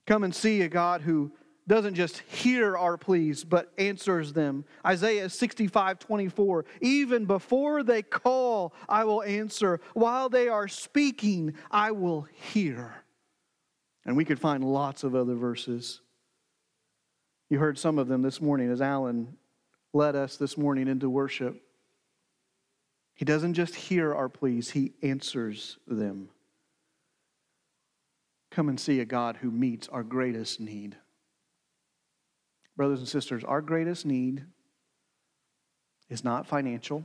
Come 0.08 0.24
and 0.24 0.34
see 0.34 0.62
a 0.62 0.70
God 0.70 1.02
who 1.02 1.30
doesn't 1.66 1.94
just 1.94 2.20
hear 2.20 2.78
our 2.78 2.96
pleas, 2.96 3.44
but 3.44 3.70
answers 3.76 4.32
them. 4.32 4.64
Isaiah 4.86 5.28
65 5.28 5.98
24. 5.98 6.64
Even 6.80 7.26
before 7.26 7.82
they 7.82 8.00
call, 8.00 8.72
I 8.88 9.04
will 9.04 9.22
answer. 9.22 9.82
While 9.92 10.30
they 10.30 10.48
are 10.48 10.66
speaking, 10.66 11.52
I 11.70 11.90
will 11.90 12.22
hear. 12.32 13.04
And 14.06 14.16
we 14.16 14.24
could 14.24 14.40
find 14.40 14.64
lots 14.64 15.04
of 15.04 15.14
other 15.14 15.34
verses. 15.34 16.00
You 17.50 17.58
heard 17.58 17.78
some 17.78 17.98
of 17.98 18.08
them 18.08 18.22
this 18.22 18.40
morning 18.40 18.70
as 18.70 18.80
Alan 18.80 19.36
led 19.92 20.16
us 20.16 20.38
this 20.38 20.56
morning 20.56 20.88
into 20.88 21.10
worship. 21.10 21.60
He 23.14 23.26
doesn't 23.26 23.52
just 23.52 23.74
hear 23.74 24.14
our 24.14 24.30
pleas, 24.30 24.70
he 24.70 24.94
answers 25.02 25.76
them. 25.86 26.30
Come 28.50 28.68
and 28.68 28.80
see 28.80 29.00
a 29.00 29.04
God 29.04 29.36
who 29.36 29.50
meets 29.50 29.88
our 29.88 30.02
greatest 30.02 30.60
need. 30.60 30.96
Brothers 32.76 33.00
and 33.00 33.08
sisters, 33.08 33.44
our 33.44 33.60
greatest 33.60 34.06
need 34.06 34.44
is 36.08 36.24
not 36.24 36.46
financial. 36.46 37.04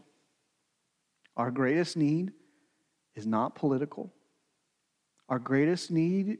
Our 1.36 1.52
greatest 1.52 1.98
need 1.98 2.32
is 3.16 3.26
not 3.26 3.56
political. 3.56 4.12
Our 5.30 5.40
greatest 5.40 5.92
need 5.92 6.38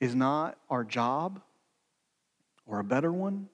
is 0.00 0.14
not 0.14 0.58
our 0.68 0.84
job 0.84 1.40
or 2.66 2.80
a 2.80 2.84
better 2.84 3.12
one. 3.12 3.48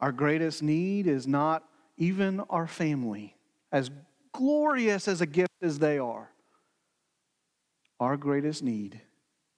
Our 0.00 0.12
greatest 0.12 0.62
need 0.62 1.06
is 1.06 1.26
not 1.26 1.64
even 1.96 2.40
our 2.48 2.66
family, 2.66 3.36
as 3.72 3.90
glorious 4.32 5.08
as 5.08 5.20
a 5.20 5.26
gift 5.26 5.52
as 5.60 5.78
they 5.78 5.98
are. 5.98 6.30
Our 7.98 8.16
greatest 8.16 8.62
need 8.62 9.00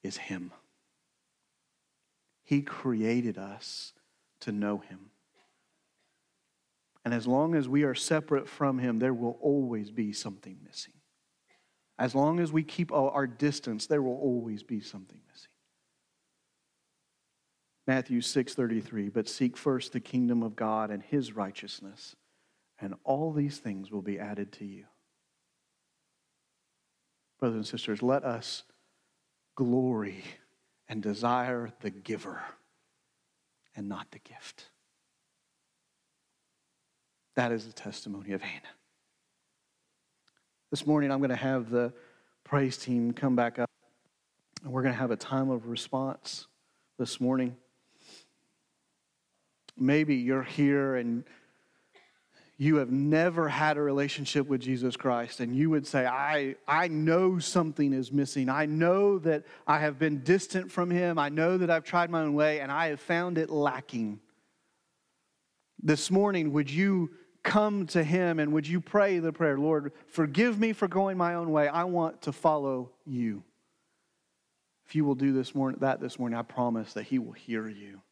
is 0.02 0.16
Him. 0.16 0.52
He 2.42 2.62
created 2.62 3.38
us 3.38 3.92
to 4.40 4.52
know 4.52 4.78
Him. 4.78 5.10
And 7.04 7.14
as 7.14 7.26
long 7.26 7.54
as 7.54 7.68
we 7.68 7.84
are 7.84 7.94
separate 7.94 8.48
from 8.48 8.78
Him, 8.78 8.98
there 8.98 9.14
will 9.14 9.38
always 9.40 9.90
be 9.90 10.12
something 10.12 10.58
missing. 10.64 10.94
As 11.98 12.14
long 12.14 12.40
as 12.40 12.50
we 12.50 12.62
keep 12.62 12.92
our 12.92 13.26
distance, 13.26 13.86
there 13.86 14.02
will 14.02 14.18
always 14.18 14.62
be 14.62 14.80
something 14.80 15.20
missing. 15.30 15.50
Matthew 17.86 18.20
6:33, 18.20 19.08
but 19.08 19.28
seek 19.28 19.56
first 19.56 19.92
the 19.92 20.00
kingdom 20.00 20.42
of 20.42 20.56
God 20.56 20.90
and 20.90 21.02
his 21.02 21.32
righteousness, 21.32 22.16
and 22.78 22.94
all 23.04 23.32
these 23.32 23.58
things 23.58 23.90
will 23.90 24.02
be 24.02 24.18
added 24.18 24.52
to 24.52 24.64
you. 24.64 24.86
Brothers 27.38 27.56
and 27.56 27.66
sisters, 27.66 28.02
let 28.02 28.24
us 28.24 28.62
glory 29.60 30.24
and 30.88 31.02
desire 31.02 31.70
the 31.82 31.90
giver 31.90 32.40
and 33.76 33.90
not 33.90 34.10
the 34.10 34.18
gift. 34.20 34.70
That 37.36 37.52
is 37.52 37.66
the 37.66 37.74
testimony 37.74 38.32
of 38.32 38.40
Hannah. 38.40 38.62
This 40.70 40.86
morning, 40.86 41.12
I'm 41.12 41.18
going 41.18 41.28
to 41.28 41.36
have 41.36 41.68
the 41.68 41.92
praise 42.42 42.78
team 42.78 43.12
come 43.12 43.36
back 43.36 43.58
up, 43.58 43.68
and 44.64 44.72
we're 44.72 44.80
going 44.80 44.94
to 44.94 44.98
have 44.98 45.10
a 45.10 45.16
time 45.16 45.50
of 45.50 45.66
response 45.66 46.46
this 46.98 47.20
morning 47.20 47.54
maybe 49.80 50.14
you're 50.14 50.42
here 50.42 50.96
and 50.96 51.24
you 52.60 52.76
have 52.76 52.90
never 52.90 53.48
had 53.48 53.78
a 53.78 53.80
relationship 53.80 54.46
with 54.46 54.60
Jesus 54.60 54.94
Christ, 54.94 55.40
and 55.40 55.56
you 55.56 55.70
would 55.70 55.86
say, 55.86 56.04
I, 56.04 56.56
I 56.68 56.88
know 56.88 57.38
something 57.38 57.94
is 57.94 58.12
missing. 58.12 58.50
I 58.50 58.66
know 58.66 59.18
that 59.20 59.44
I 59.66 59.78
have 59.78 59.98
been 59.98 60.22
distant 60.22 60.70
from 60.70 60.90
Him. 60.90 61.18
I 61.18 61.30
know 61.30 61.56
that 61.56 61.70
I've 61.70 61.84
tried 61.84 62.10
my 62.10 62.20
own 62.20 62.34
way, 62.34 62.60
and 62.60 62.70
I 62.70 62.88
have 62.88 63.00
found 63.00 63.38
it 63.38 63.48
lacking. 63.48 64.20
This 65.82 66.10
morning, 66.10 66.52
would 66.52 66.70
you 66.70 67.12
come 67.42 67.86
to 67.86 68.04
Him 68.04 68.38
and 68.38 68.52
would 68.52 68.68
you 68.68 68.82
pray 68.82 69.18
the 69.20 69.32
prayer, 69.32 69.58
Lord, 69.58 69.92
forgive 70.08 70.60
me 70.60 70.74
for 70.74 70.86
going 70.86 71.16
my 71.16 71.36
own 71.36 71.50
way. 71.50 71.66
I 71.66 71.84
want 71.84 72.20
to 72.22 72.32
follow 72.32 72.90
you. 73.06 73.42
If 74.86 74.94
you 74.94 75.06
will 75.06 75.14
do 75.14 75.32
this 75.32 75.54
morning, 75.54 75.80
that 75.80 75.98
this 75.98 76.18
morning, 76.18 76.38
I 76.38 76.42
promise 76.42 76.92
that 76.92 77.04
He 77.04 77.18
will 77.18 77.32
hear 77.32 77.66
you 77.66 78.02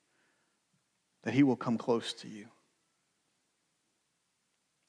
that 1.24 1.34
He 1.34 1.42
will 1.42 1.56
come 1.56 1.76
close 1.76 2.14
to 2.14 2.28
you. 2.28 2.46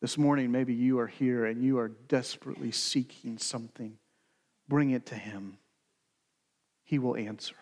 This 0.02 0.18
morning, 0.18 0.52
maybe 0.52 0.74
you 0.74 1.00
are 1.00 1.08
here 1.08 1.46
and 1.46 1.62
you 1.62 1.78
are 1.80 1.90
desperately 1.90 2.72
seeking 2.72 3.38
something. 3.38 3.98
Bring 4.68 4.92
it 4.92 5.06
to 5.08 5.16
Him. 5.16 5.58
He 6.84 7.00
will 7.00 7.16
answer. 7.18 7.56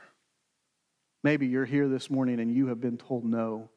Maybe 1.23 1.47
you're 1.47 1.65
here 1.65 1.87
this 1.87 2.09
morning 2.09 2.39
and 2.39 2.53
you 2.53 2.67
have 2.67 2.79
been 2.79 2.97
told 2.97 3.25
no. 3.25 3.69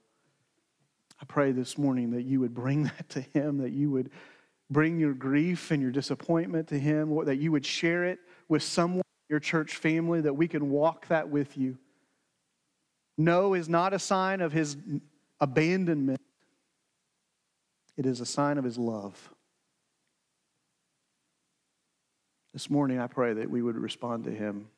I 1.20 1.24
pray 1.24 1.52
this 1.52 1.78
morning 1.78 2.10
that 2.12 2.22
you 2.22 2.40
would 2.40 2.54
bring 2.54 2.82
that 2.98 3.08
to 3.10 3.20
Him, 3.20 3.58
that 3.58 3.72
you 3.72 3.90
would 3.90 4.10
bring 4.70 4.98
your 4.98 5.14
grief 5.14 5.70
and 5.70 5.82
your 5.82 5.90
disappointment 5.90 6.68
to 6.68 6.78
Him, 6.78 7.24
that 7.24 7.36
you 7.36 7.52
would 7.52 7.64
share 7.66 8.04
it 8.04 8.18
with 8.48 8.62
someone, 8.62 8.98
in 9.28 9.34
your 9.34 9.40
church 9.40 9.76
family, 9.76 10.20
that 10.20 10.34
we 10.34 10.48
can 10.48 10.70
walk 10.70 11.08
that 11.08 11.28
with 11.28 11.56
you. 11.56 11.78
No 13.20 13.54
is 13.54 13.68
not 13.68 13.92
a 13.92 13.98
sign 13.98 14.40
of 14.40 14.52
his 14.52 14.78
abandonment, 15.40 16.20
it 18.00 18.06
is 18.06 18.22
a 18.22 18.24
sign 18.24 18.56
of 18.56 18.64
his 18.64 18.78
love. 18.78 19.30
This 22.54 22.70
morning, 22.70 22.98
I 22.98 23.08
pray 23.08 23.34
that 23.34 23.50
we 23.50 23.60
would 23.60 23.76
respond 23.76 24.24
to 24.24 24.30
him 24.30 24.68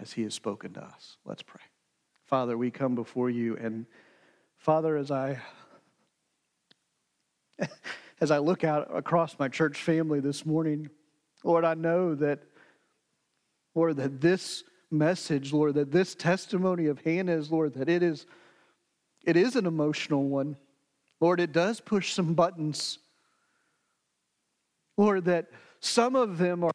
as 0.00 0.14
he 0.14 0.22
has 0.22 0.32
spoken 0.32 0.72
to 0.72 0.80
us. 0.80 1.18
Let's 1.26 1.42
pray. 1.42 1.60
Father, 2.24 2.56
we 2.56 2.70
come 2.70 2.94
before 2.94 3.28
you, 3.28 3.58
and 3.58 3.84
Father, 4.56 4.96
as 4.96 5.10
I 5.10 5.42
as 8.22 8.30
I 8.30 8.38
look 8.38 8.64
out 8.64 8.88
across 8.96 9.38
my 9.38 9.48
church 9.48 9.82
family 9.82 10.20
this 10.20 10.46
morning, 10.46 10.88
Lord, 11.44 11.66
I 11.66 11.74
know 11.74 12.14
that, 12.14 12.38
Lord, 13.74 13.98
that 13.98 14.22
this 14.22 14.64
message, 14.90 15.52
Lord, 15.52 15.74
that 15.74 15.92
this 15.92 16.14
testimony 16.14 16.86
of 16.86 16.98
Hannah's, 17.02 17.52
Lord, 17.52 17.74
that 17.74 17.90
it 17.90 18.02
is, 18.02 18.24
it 19.22 19.36
is 19.36 19.54
an 19.54 19.66
emotional 19.66 20.24
one. 20.24 20.56
Lord, 21.22 21.38
it 21.38 21.52
does 21.52 21.80
push 21.80 22.12
some 22.12 22.34
buttons. 22.34 22.98
Lord, 24.96 25.26
that 25.26 25.46
some 25.78 26.16
of 26.16 26.36
them 26.36 26.64
are, 26.64 26.72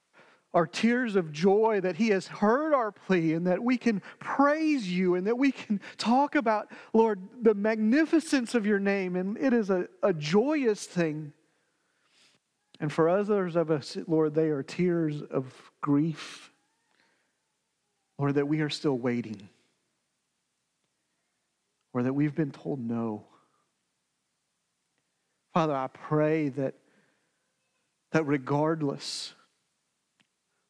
are 0.54 0.66
tears 0.66 1.18
of 1.18 1.34
joy 1.34 1.82
that 1.82 1.98
He 1.98 2.08
has 2.10 2.28
heard 2.28 2.74
our 2.74 2.94
plea 2.94 3.34
and 3.34 3.46
that 3.46 3.62
we 3.62 3.78
can 3.78 4.02
praise 4.20 4.90
you 4.90 5.16
and 5.16 5.28
that 5.28 5.38
we 5.38 5.52
can 5.52 5.82
talk 5.98 6.36
about, 6.36 6.72
Lord, 6.94 7.20
the 7.42 7.56
magnificence 7.56 8.56
of 8.56 8.66
your 8.66 8.80
name. 8.80 9.18
And 9.18 9.38
it 9.38 9.52
is 9.52 9.70
a, 9.70 9.90
a 10.02 10.14
joyous 10.14 10.86
thing. 10.86 11.34
And 12.80 12.92
for 12.92 13.10
others 13.10 13.58
of 13.58 13.70
us, 13.70 13.98
Lord, 14.08 14.34
they 14.34 14.48
are 14.48 14.64
tears 14.64 15.22
of 15.24 15.54
grief. 15.82 16.54
Lord, 18.18 18.36
that 18.36 18.48
we 18.48 18.62
are 18.62 18.70
still 18.70 18.98
waiting. 18.98 19.50
Or 21.92 22.02
that 22.04 22.14
we've 22.14 22.34
been 22.34 22.52
told 22.52 22.80
no. 22.80 23.26
Father, 25.58 25.76
I 25.76 25.88
pray 25.88 26.50
that, 26.50 26.76
that 28.12 28.28
regardless, 28.28 29.34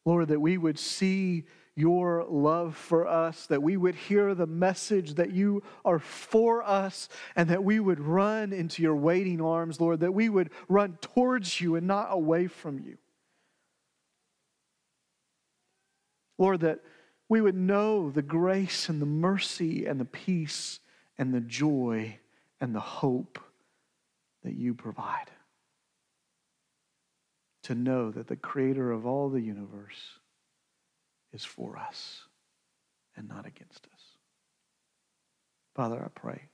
Lord, 0.06 0.28
that 0.28 0.40
we 0.40 0.56
would 0.56 0.78
see 0.78 1.44
your 1.74 2.24
love 2.26 2.74
for 2.74 3.06
us, 3.06 3.44
that 3.48 3.62
we 3.62 3.76
would 3.76 3.94
hear 3.94 4.34
the 4.34 4.46
message 4.46 5.16
that 5.16 5.30
you 5.30 5.62
are 5.84 5.98
for 5.98 6.62
us, 6.62 7.10
and 7.36 7.50
that 7.50 7.62
we 7.62 7.80
would 7.80 8.00
run 8.00 8.54
into 8.54 8.80
your 8.80 8.96
waiting 8.96 9.42
arms, 9.42 9.78
Lord, 9.78 10.00
that 10.00 10.14
we 10.14 10.30
would 10.30 10.48
run 10.70 10.96
towards 11.02 11.60
you 11.60 11.76
and 11.76 11.86
not 11.86 12.08
away 12.10 12.46
from 12.46 12.78
you. 12.78 12.96
Lord, 16.38 16.60
that 16.60 16.80
we 17.28 17.42
would 17.42 17.56
know 17.56 18.08
the 18.08 18.22
grace 18.22 18.88
and 18.88 19.02
the 19.02 19.04
mercy 19.04 19.84
and 19.84 20.00
the 20.00 20.06
peace 20.06 20.80
and 21.18 21.34
the 21.34 21.42
joy 21.42 22.20
and 22.58 22.74
the 22.74 22.80
hope 22.80 23.38
that 24.44 24.54
you 24.54 24.74
provide. 24.74 25.30
To 27.64 27.74
know 27.74 28.10
that 28.10 28.28
the 28.28 28.36
creator 28.36 28.90
of 28.92 29.04
all 29.04 29.28
the 29.28 29.40
universe 29.40 30.18
is 31.32 31.44
for 31.44 31.76
us 31.76 32.22
and 33.16 33.28
not 33.28 33.46
against 33.46 33.86
us. 33.94 34.02
Father, 35.74 36.02
I 36.02 36.08
pray 36.08 36.48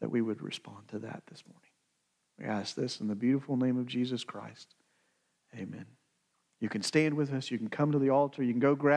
that 0.00 0.10
we 0.10 0.22
would 0.22 0.42
respond 0.42 0.88
to 0.88 0.98
that 1.00 1.22
this 1.30 1.42
morning. 1.46 1.70
We 2.38 2.46
ask 2.46 2.74
this 2.74 3.00
in 3.00 3.08
the 3.08 3.14
beautiful 3.14 3.56
name 3.56 3.78
of 3.78 3.86
Jesus 3.86 4.24
Christ. 4.24 4.74
Amen. 5.56 5.86
You 6.60 6.68
can 6.68 6.82
stand 6.82 7.14
with 7.14 7.32
us. 7.32 7.50
You 7.50 7.58
can 7.58 7.68
come 7.68 7.92
to 7.92 7.98
the 7.98 8.10
altar. 8.10 8.42
You 8.42 8.52
can 8.52 8.60
go 8.60 8.74
grab. 8.74 8.92